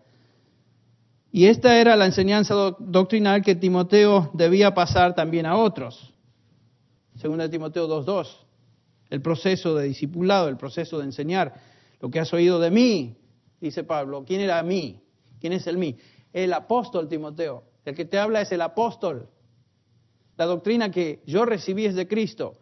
Y 1.35 1.47
esta 1.47 1.81
era 1.81 1.97
la 1.97 2.07
enseñanza 2.07 2.55
doctrinal 2.79 3.43
que 3.43 3.57
Timoteo 3.57 4.31
debía 4.35 4.73
pasar 4.73 5.17
también 5.17 5.47
a 5.47 5.57
otros. 5.57 6.15
Segunda 7.17 7.51
Timoteo 7.51 7.89
2.2, 7.89 8.29
el 9.11 9.21
proceso 9.21 9.75
de 9.75 9.89
discipulado, 9.89 10.47
el 10.47 10.57
proceso 10.57 10.99
de 10.99 11.07
enseñar. 11.07 11.53
Lo 11.99 12.09
que 12.09 12.21
has 12.21 12.33
oído 12.33 12.61
de 12.61 12.71
mí, 12.71 13.17
dice 13.61 13.83
Pablo, 13.83 14.25
¿quién 14.25 14.43
era 14.43 14.63
mí? 14.63 15.01
¿Quién 15.41 15.55
es 15.55 15.67
el 15.67 15.77
mí? 15.77 15.97
El 16.33 16.53
apóstol 16.53 17.09
Timoteo. 17.09 17.65
El 17.85 17.97
que 17.97 18.05
te 18.05 18.17
habla 18.17 18.41
es 18.41 18.53
el 18.53 18.61
apóstol. 18.61 19.29
La 20.37 20.45
doctrina 20.45 20.93
que 20.93 21.21
yo 21.27 21.45
recibí 21.45 21.85
es 21.85 21.97
de 21.97 22.07
Cristo. 22.07 22.55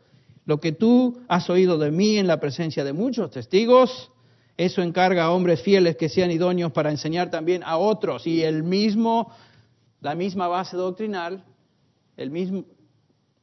Lo 0.47 0.61
que 0.61 0.73
tú 0.73 1.21
has 1.29 1.51
oído 1.51 1.77
de 1.77 1.91
mí 1.91 2.17
en 2.17 2.27
la 2.27 2.41
presencia 2.41 2.85
de 2.85 2.95
muchos 2.95 3.33
testigos, 3.33 4.12
eso 4.57 4.83
encarga 4.83 5.25
a 5.25 5.31
hombres 5.33 5.63
fieles 5.63 5.97
que 5.97 6.09
sean 6.09 6.31
idóneos 6.31 6.73
para 6.73 6.91
enseñar 6.91 7.31
también 7.31 7.63
a 7.65 7.79
otros. 7.79 8.27
Y 8.27 8.43
el 8.43 8.63
mismo, 8.63 9.33
la 10.01 10.15
misma 10.15 10.49
base 10.49 10.77
doctrinal, 10.77 11.45
el 12.17 12.31
mismo 12.31 12.65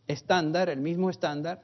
estándar, 0.08 0.70
el 0.70 0.80
mismo 0.80 1.10
estándar, 1.10 1.62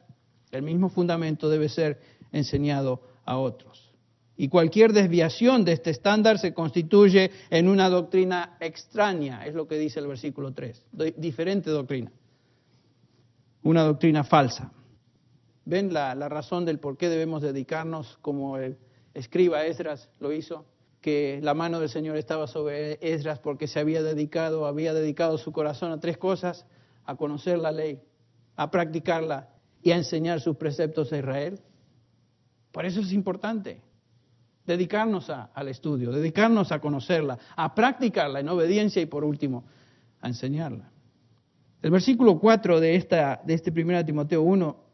el 0.52 0.62
mismo 0.62 0.90
fundamento 0.90 1.50
debe 1.50 1.70
ser 1.70 2.00
enseñado 2.32 3.02
a 3.26 3.38
otros. 3.38 3.92
Y 4.38 4.50
cualquier 4.50 4.92
desviación 4.92 5.64
de 5.64 5.74
este 5.74 5.92
estándar 5.92 6.40
se 6.40 6.54
constituye 6.54 7.32
en 7.50 7.70
una 7.70 7.90
doctrina 7.90 8.58
extraña, 8.60 9.46
es 9.46 9.54
lo 9.54 9.68
que 9.68 9.78
dice 9.78 10.00
el 10.00 10.08
versículo 10.08 10.54
3, 10.54 10.86
diferente 11.16 11.70
doctrina, 11.70 12.12
una 13.64 13.84
doctrina 13.84 14.24
falsa. 14.26 14.74
¿Ven 15.64 15.94
la, 15.94 16.14
razón 16.30 16.66
del 16.66 16.80
por 16.80 16.98
qué 16.98 17.10
debemos 17.10 17.42
dedicarnos, 17.42 18.18
como 18.22 18.58
el 18.58 18.78
escriba 19.16 19.66
Esdras 19.66 20.10
lo 20.20 20.32
hizo? 20.32 20.66
Que 21.02 21.40
la 21.42 21.54
mano 21.54 21.80
del 21.80 21.90
Señor 21.90 22.18
estaba 22.18 22.46
sobre 22.46 23.00
Esdras 23.02 23.40
porque 23.40 23.68
se 23.68 23.80
había 23.80 24.04
dedicado, 24.04 24.68
había 24.68 24.94
dedicado 24.94 25.38
su 25.38 25.52
corazón 25.52 25.92
a 25.92 26.00
tres 26.00 26.18
cosas, 26.18 26.68
a 27.06 27.16
conocer 27.16 27.58
la 27.58 27.72
ley, 27.72 28.00
a 28.56 28.70
practicarla 28.70 29.50
y 29.82 29.92
a 29.92 29.98
enseñar 29.98 30.42
sus 30.42 30.58
preceptos 30.58 31.12
a 31.14 31.18
Israel. 31.18 31.60
Por 32.72 32.86
eso 32.86 33.00
es 33.00 33.12
importante 33.14 33.82
dedicarnos 34.66 35.30
al 35.30 35.68
estudio, 35.68 36.12
dedicarnos 36.12 36.72
a 36.72 36.80
conocerla, 36.80 37.38
a 37.56 37.74
practicarla 37.74 38.40
en 38.40 38.50
obediencia 38.50 39.02
y 39.02 39.06
por 39.06 39.24
último, 39.24 39.64
a 40.22 40.28
enseñarla. 40.28 40.90
El 41.82 41.92
versículo 41.92 42.40
4 42.40 42.80
de, 42.80 42.96
esta, 42.96 43.42
de 43.46 43.54
este 43.54 43.70
1 43.70 44.06
Timoteo 44.06 44.42
1, 44.42 44.85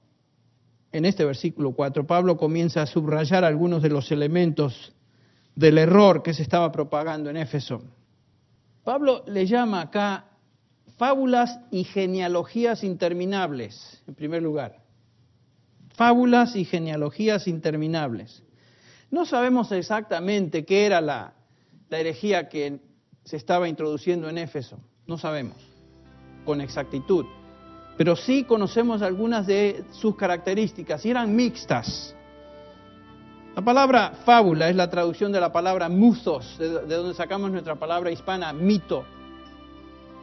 en 0.91 1.06
este 1.06 1.23
versículo 1.25 1.71
4, 1.71 2.06
Pablo 2.06 2.38
comienza 2.38 2.82
a 2.82 2.86
subrayar 2.86 3.43
algunos 3.43 3.82
de 3.82 3.89
los 3.89 4.12
elementos 4.12 4.93
del 5.56 5.77
error 5.77 6.23
que 6.23 6.34
se 6.34 6.43
estaba 6.43 6.71
propagando 6.71 7.30
en 7.30 7.38
Éfeso. 7.38 7.82
Pablo 8.84 9.23
le 9.27 9.45
llama 9.45 9.82
acá 9.82 10.25
fábulas 10.97 11.60
y 11.71 11.84
genealogías 11.84 12.84
interminables, 12.84 14.01
en 14.08 14.15
primer 14.15 14.41
lugar. 14.41 14.77
Fábulas 15.95 16.56
y 16.56 16.65
genealogías 16.65 17.47
interminables. 17.47 18.43
No 19.10 19.25
sabemos 19.25 19.71
exactamente 19.71 20.65
qué 20.65 20.86
era 20.86 21.01
la, 21.01 21.34
herejía 21.89 22.47
que 22.47 22.80
se 23.25 23.36
estaba 23.36 23.67
introduciendo 23.67 24.30
en 24.30 24.38
Éfeso, 24.38 24.80
no 25.06 25.17
sabemos 25.17 25.58
con 26.45 26.62
exactitud, 26.62 27.25
pero 28.02 28.16
sí 28.16 28.46
conocemos 28.46 29.04
algunas 29.04 29.46
de 29.46 29.84
sus 29.92 30.16
características 30.16 31.06
y 31.06 31.12
eran 31.12 31.36
mixtas. 31.36 32.16
La 33.56 33.62
palabra 33.62 34.14
fábula 34.26 34.70
es 34.72 34.76
la 34.76 34.90
traducción 34.90 35.32
de 35.32 35.40
la 35.40 35.52
palabra 35.52 35.88
musos, 35.88 36.58
de, 36.58 36.68
de 36.68 36.96
donde 36.96 37.14
sacamos 37.14 37.52
nuestra 37.52 37.76
palabra 37.76 38.10
hispana, 38.10 38.54
mito. 38.54 39.06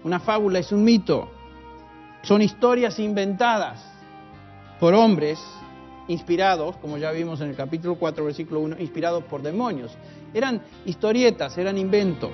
Una 0.02 0.18
fábula 0.18 0.58
es 0.58 0.72
un 0.72 0.82
mito. 0.82 1.30
Son 2.22 2.42
historias 2.42 2.98
inventadas 2.98 3.80
por 4.80 4.92
hombres 4.92 5.38
inspirados, 6.08 6.78
como 6.78 6.98
ya 6.98 7.12
vimos 7.12 7.40
en 7.42 7.50
el 7.50 7.54
capítulo 7.54 7.94
4, 7.94 8.24
versículo 8.24 8.58
1, 8.58 8.80
inspirados 8.80 9.22
por 9.22 9.40
demonios. 9.40 9.92
Eran 10.34 10.60
historietas, 10.84 11.56
eran 11.56 11.78
inventos. 11.78 12.32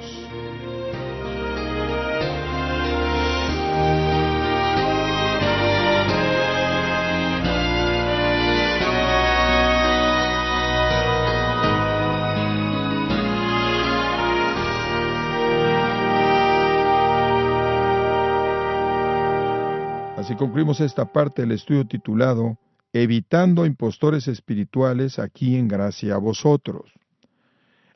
Así 20.24 20.36
concluimos 20.36 20.80
esta 20.80 21.12
parte 21.12 21.42
del 21.42 21.52
estudio 21.52 21.86
titulado 21.86 22.56
evitando 22.94 23.66
impostores 23.66 24.26
espirituales 24.26 25.18
aquí 25.18 25.54
en 25.54 25.68
gracia 25.68 26.14
a 26.14 26.18
vosotros. 26.18 26.94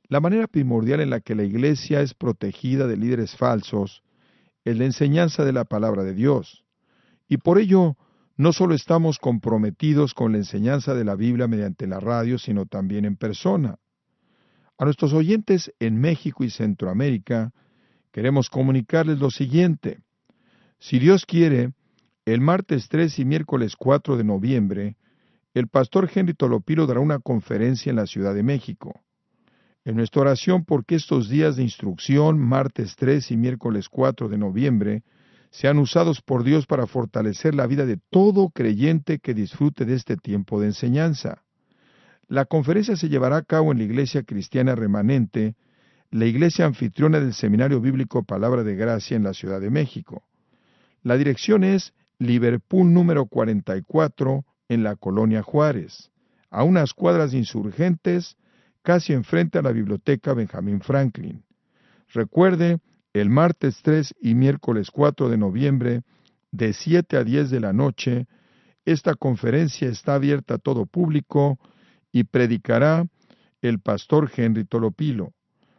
La 0.09 0.21
manera 0.21 0.47
primordial 0.47 1.01
en 1.01 1.09
la 1.09 1.21
que 1.21 1.35
la 1.35 1.45
Iglesia 1.45 2.03
es 2.03 2.13
protegida 2.13 2.87
de 2.87 2.99
líderes 2.99 3.35
falsos 3.35 4.03
es 4.67 4.77
la 4.77 4.85
enseñanza 4.85 5.43
de 5.47 5.55
la 5.55 5.65
palabra 5.65 6.03
de 6.03 6.13
Dios. 6.13 6.67
Y 7.29 7.39
por 7.39 7.59
ello, 7.59 7.97
no 8.37 8.53
solo 8.53 8.75
estamos 8.75 9.19
comprometidos 9.19 10.13
con 10.13 10.33
la 10.33 10.39
enseñanza 10.39 10.93
de 10.93 11.07
la 11.07 11.15
Biblia 11.15 11.49
mediante 11.49 11.87
la 11.87 11.99
radio, 11.99 12.37
sino 12.37 12.67
también 12.67 13.07
en 13.07 13.17
persona. 13.17 13.79
A 14.77 14.85
nuestros 14.85 15.15
oyentes 15.15 15.73
en 15.81 15.99
México 15.99 16.45
y 16.45 16.51
Centroamérica, 16.51 17.53
queremos 18.13 18.51
comunicarles 18.51 19.19
lo 19.19 19.31
siguiente. 19.31 20.01
Si 20.79 20.99
Dios 20.99 21.25
quiere, 21.25 21.73
el 22.33 22.43
martes 22.43 22.89
3 22.89 23.21
y 23.21 23.25
miércoles 23.25 23.75
4 23.77 24.19
de 24.19 24.25
noviembre, 24.25 24.97
el 25.55 25.69
pastor 25.69 26.11
Henry 26.15 26.35
Tolopilo 26.35 26.87
dará 26.87 27.01
una 27.01 27.21
conferencia 27.21 27.89
en 27.91 27.97
la 27.97 28.07
Ciudad 28.07 28.35
de 28.35 28.43
México. 28.43 29.01
En 29.85 29.97
nuestra 29.97 30.23
oración 30.23 30.65
porque 30.67 30.97
estos 30.97 31.31
días 31.31 31.57
de 31.57 31.63
instrucción, 31.63 32.39
martes 32.39 32.97
3 32.97 33.31
y 33.31 33.37
miércoles 33.39 33.89
4 33.89 34.29
de 34.29 34.37
noviembre, 34.37 35.03
sean 35.51 35.79
usados 35.79 36.21
por 36.21 36.45
Dios 36.45 36.67
para 36.67 36.87
fortalecer 36.87 37.55
la 37.55 37.67
vida 37.67 37.87
de 37.87 37.99
todo 38.11 38.51
creyente 38.51 39.19
que 39.19 39.33
disfrute 39.33 39.87
de 39.87 39.95
este 39.95 40.19
tiempo 40.19 40.61
de 40.61 40.67
enseñanza. 40.67 41.45
La 42.27 42.45
conferencia 42.45 42.97
se 42.97 43.09
llevará 43.09 43.39
a 43.39 43.43
cabo 43.43 43.73
en 43.73 43.79
la 43.79 43.85
Iglesia 43.85 44.23
Cristiana 44.25 44.75
Remanente, 44.75 45.57
la 46.11 46.27
iglesia 46.27 46.67
anfitriona 46.67 47.21
del 47.21 47.33
Seminario 47.33 47.81
Bíblico 47.81 48.23
Palabra 48.23 48.65
de 48.65 48.77
Gracia 48.77 49.17
en 49.17 49.25
la 49.25 49.33
Ciudad 49.33 49.61
de 49.61 49.71
México. 49.71 50.25
La 51.03 51.17
dirección 51.17 51.65
es 51.65 51.95
Liverpool 52.19 52.93
número 52.93 53.27
44 53.27 54.45
en 54.69 54.83
la 54.83 54.97
colonia 54.97 55.43
Juárez, 55.43 56.11
a 56.51 56.65
unas 56.65 56.93
cuadras 56.95 57.35
insurgentes, 57.35 58.37
casi 58.83 59.13
enfrente 59.13 59.59
a 59.59 59.63
la 59.63 59.73
biblioteca 59.73 60.35
Benjamin 60.35 60.81
Franklin. 60.81 61.45
Recuerde, 62.13 62.79
el 63.13 63.31
martes 63.31 63.81
3 63.83 64.15
y 64.21 64.35
miércoles 64.35 64.91
4 64.91 65.29
de 65.29 65.39
noviembre, 65.39 66.03
de 66.51 66.73
7 66.73 67.17
a 67.17 67.25
10 67.25 67.51
de 67.51 67.61
la 67.61 67.73
noche, 67.73 68.27
esta 68.85 69.15
conferencia 69.15 69.89
está 69.89 70.15
abierta 70.15 70.55
a 70.55 70.59
todo 70.59 70.87
público 70.87 71.59
y 72.11 72.25
predicará 72.25 73.07
el 73.61 73.81
pastor 73.81 74.31
Henry 74.35 74.65
Tolopilo. 74.65 75.35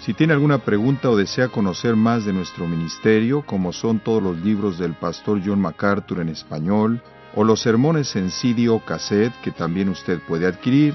Si 0.00 0.14
tiene 0.14 0.32
alguna 0.32 0.58
pregunta 0.58 1.10
o 1.10 1.16
desea 1.16 1.48
conocer 1.48 1.94
más 1.96 2.24
de 2.24 2.32
nuestro 2.32 2.66
ministerio, 2.66 3.44
como 3.44 3.72
son 3.72 4.00
todos 4.00 4.22
los 4.22 4.38
libros 4.38 4.78
del 4.78 4.94
pastor 4.94 5.42
John 5.44 5.60
MacArthur 5.60 6.20
en 6.20 6.30
español, 6.30 7.02
o 7.34 7.44
los 7.44 7.60
sermones 7.60 8.16
en 8.16 8.30
CD 8.30 8.68
o 8.68 8.80
cassette 8.84 9.34
que 9.42 9.50
también 9.50 9.88
usted 9.88 10.18
puede 10.26 10.46
adquirir, 10.46 10.94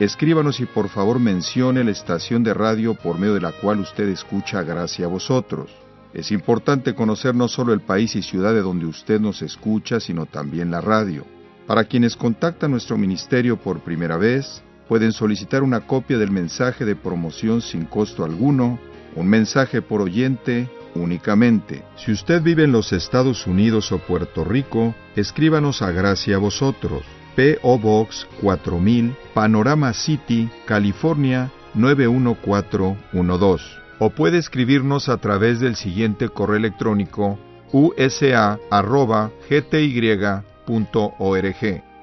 escríbanos 0.00 0.60
y 0.60 0.66
por 0.66 0.88
favor 0.88 1.20
mencione 1.20 1.84
la 1.84 1.90
estación 1.90 2.42
de 2.42 2.54
radio 2.54 2.94
por 2.94 3.18
medio 3.18 3.34
de 3.34 3.40
la 3.40 3.52
cual 3.52 3.80
usted 3.80 4.08
escucha 4.08 4.62
Gracia 4.62 5.06
a 5.06 5.08
vosotros. 5.08 5.70
Es 6.12 6.30
importante 6.30 6.94
conocer 6.94 7.34
no 7.34 7.48
solo 7.48 7.72
el 7.72 7.80
país 7.80 8.14
y 8.14 8.22
ciudad 8.22 8.54
de 8.54 8.62
donde 8.62 8.86
usted 8.86 9.20
nos 9.20 9.42
escucha, 9.42 9.98
sino 10.00 10.26
también 10.26 10.70
la 10.70 10.80
radio. 10.80 11.24
Para 11.66 11.84
quienes 11.84 12.16
contactan 12.16 12.70
nuestro 12.70 12.96
ministerio 12.96 13.56
por 13.56 13.80
primera 13.80 14.16
vez, 14.16 14.62
pueden 14.88 15.12
solicitar 15.12 15.62
una 15.62 15.86
copia 15.86 16.18
del 16.18 16.30
mensaje 16.30 16.84
de 16.84 16.94
promoción 16.94 17.62
sin 17.62 17.84
costo 17.86 18.24
alguno, 18.24 18.78
un 19.16 19.28
mensaje 19.28 19.80
por 19.82 20.02
oyente 20.02 20.68
únicamente. 20.94 21.82
Si 21.96 22.12
usted 22.12 22.42
vive 22.42 22.64
en 22.64 22.72
los 22.72 22.92
Estados 22.92 23.46
Unidos 23.46 23.90
o 23.92 23.98
Puerto 23.98 24.44
Rico, 24.44 24.94
escríbanos 25.16 25.82
a 25.82 25.90
Gracia 25.90 26.36
a 26.36 26.38
vosotros. 26.38 27.02
P.O. 27.36 27.78
Box 27.78 28.26
4000, 28.40 29.14
Panorama 29.34 29.92
City, 29.92 30.48
California 30.66 31.50
91412. 31.74 33.64
O 33.98 34.10
puede 34.10 34.38
escribirnos 34.38 35.08
a 35.08 35.18
través 35.18 35.60
del 35.60 35.76
siguiente 35.76 36.28
correo 36.28 36.56
electrónico 36.56 37.38
usa.gty.org. 37.72 38.62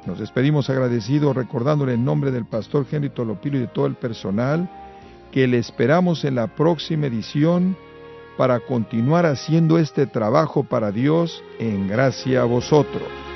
Nos 0.05 0.19
despedimos 0.19 0.69
agradecidos 0.69 1.35
recordándole 1.35 1.93
en 1.93 2.03
nombre 2.03 2.31
del 2.31 2.45
pastor 2.45 2.85
Henry 2.91 3.09
Tolopilo 3.09 3.57
y 3.57 3.61
de 3.61 3.67
todo 3.67 3.85
el 3.85 3.95
personal 3.95 4.69
que 5.31 5.47
le 5.47 5.59
esperamos 5.59 6.25
en 6.25 6.35
la 6.35 6.47
próxima 6.47 7.07
edición 7.07 7.77
para 8.37 8.59
continuar 8.59 9.25
haciendo 9.25 9.77
este 9.77 10.07
trabajo 10.07 10.63
para 10.63 10.91
Dios 10.91 11.43
en 11.59 11.87
gracia 11.87 12.41
a 12.41 12.45
vosotros. 12.45 13.30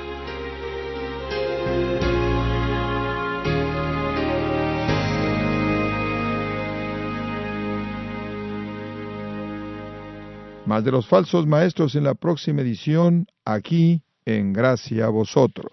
Más 10.66 10.84
de 10.84 10.90
los 10.90 11.06
falsos 11.06 11.46
maestros 11.46 11.94
en 11.94 12.02
la 12.02 12.14
próxima 12.14 12.62
edición, 12.62 13.28
aquí 13.44 14.02
en 14.24 14.52
gracia 14.52 15.06
a 15.06 15.10
vosotros. 15.10 15.70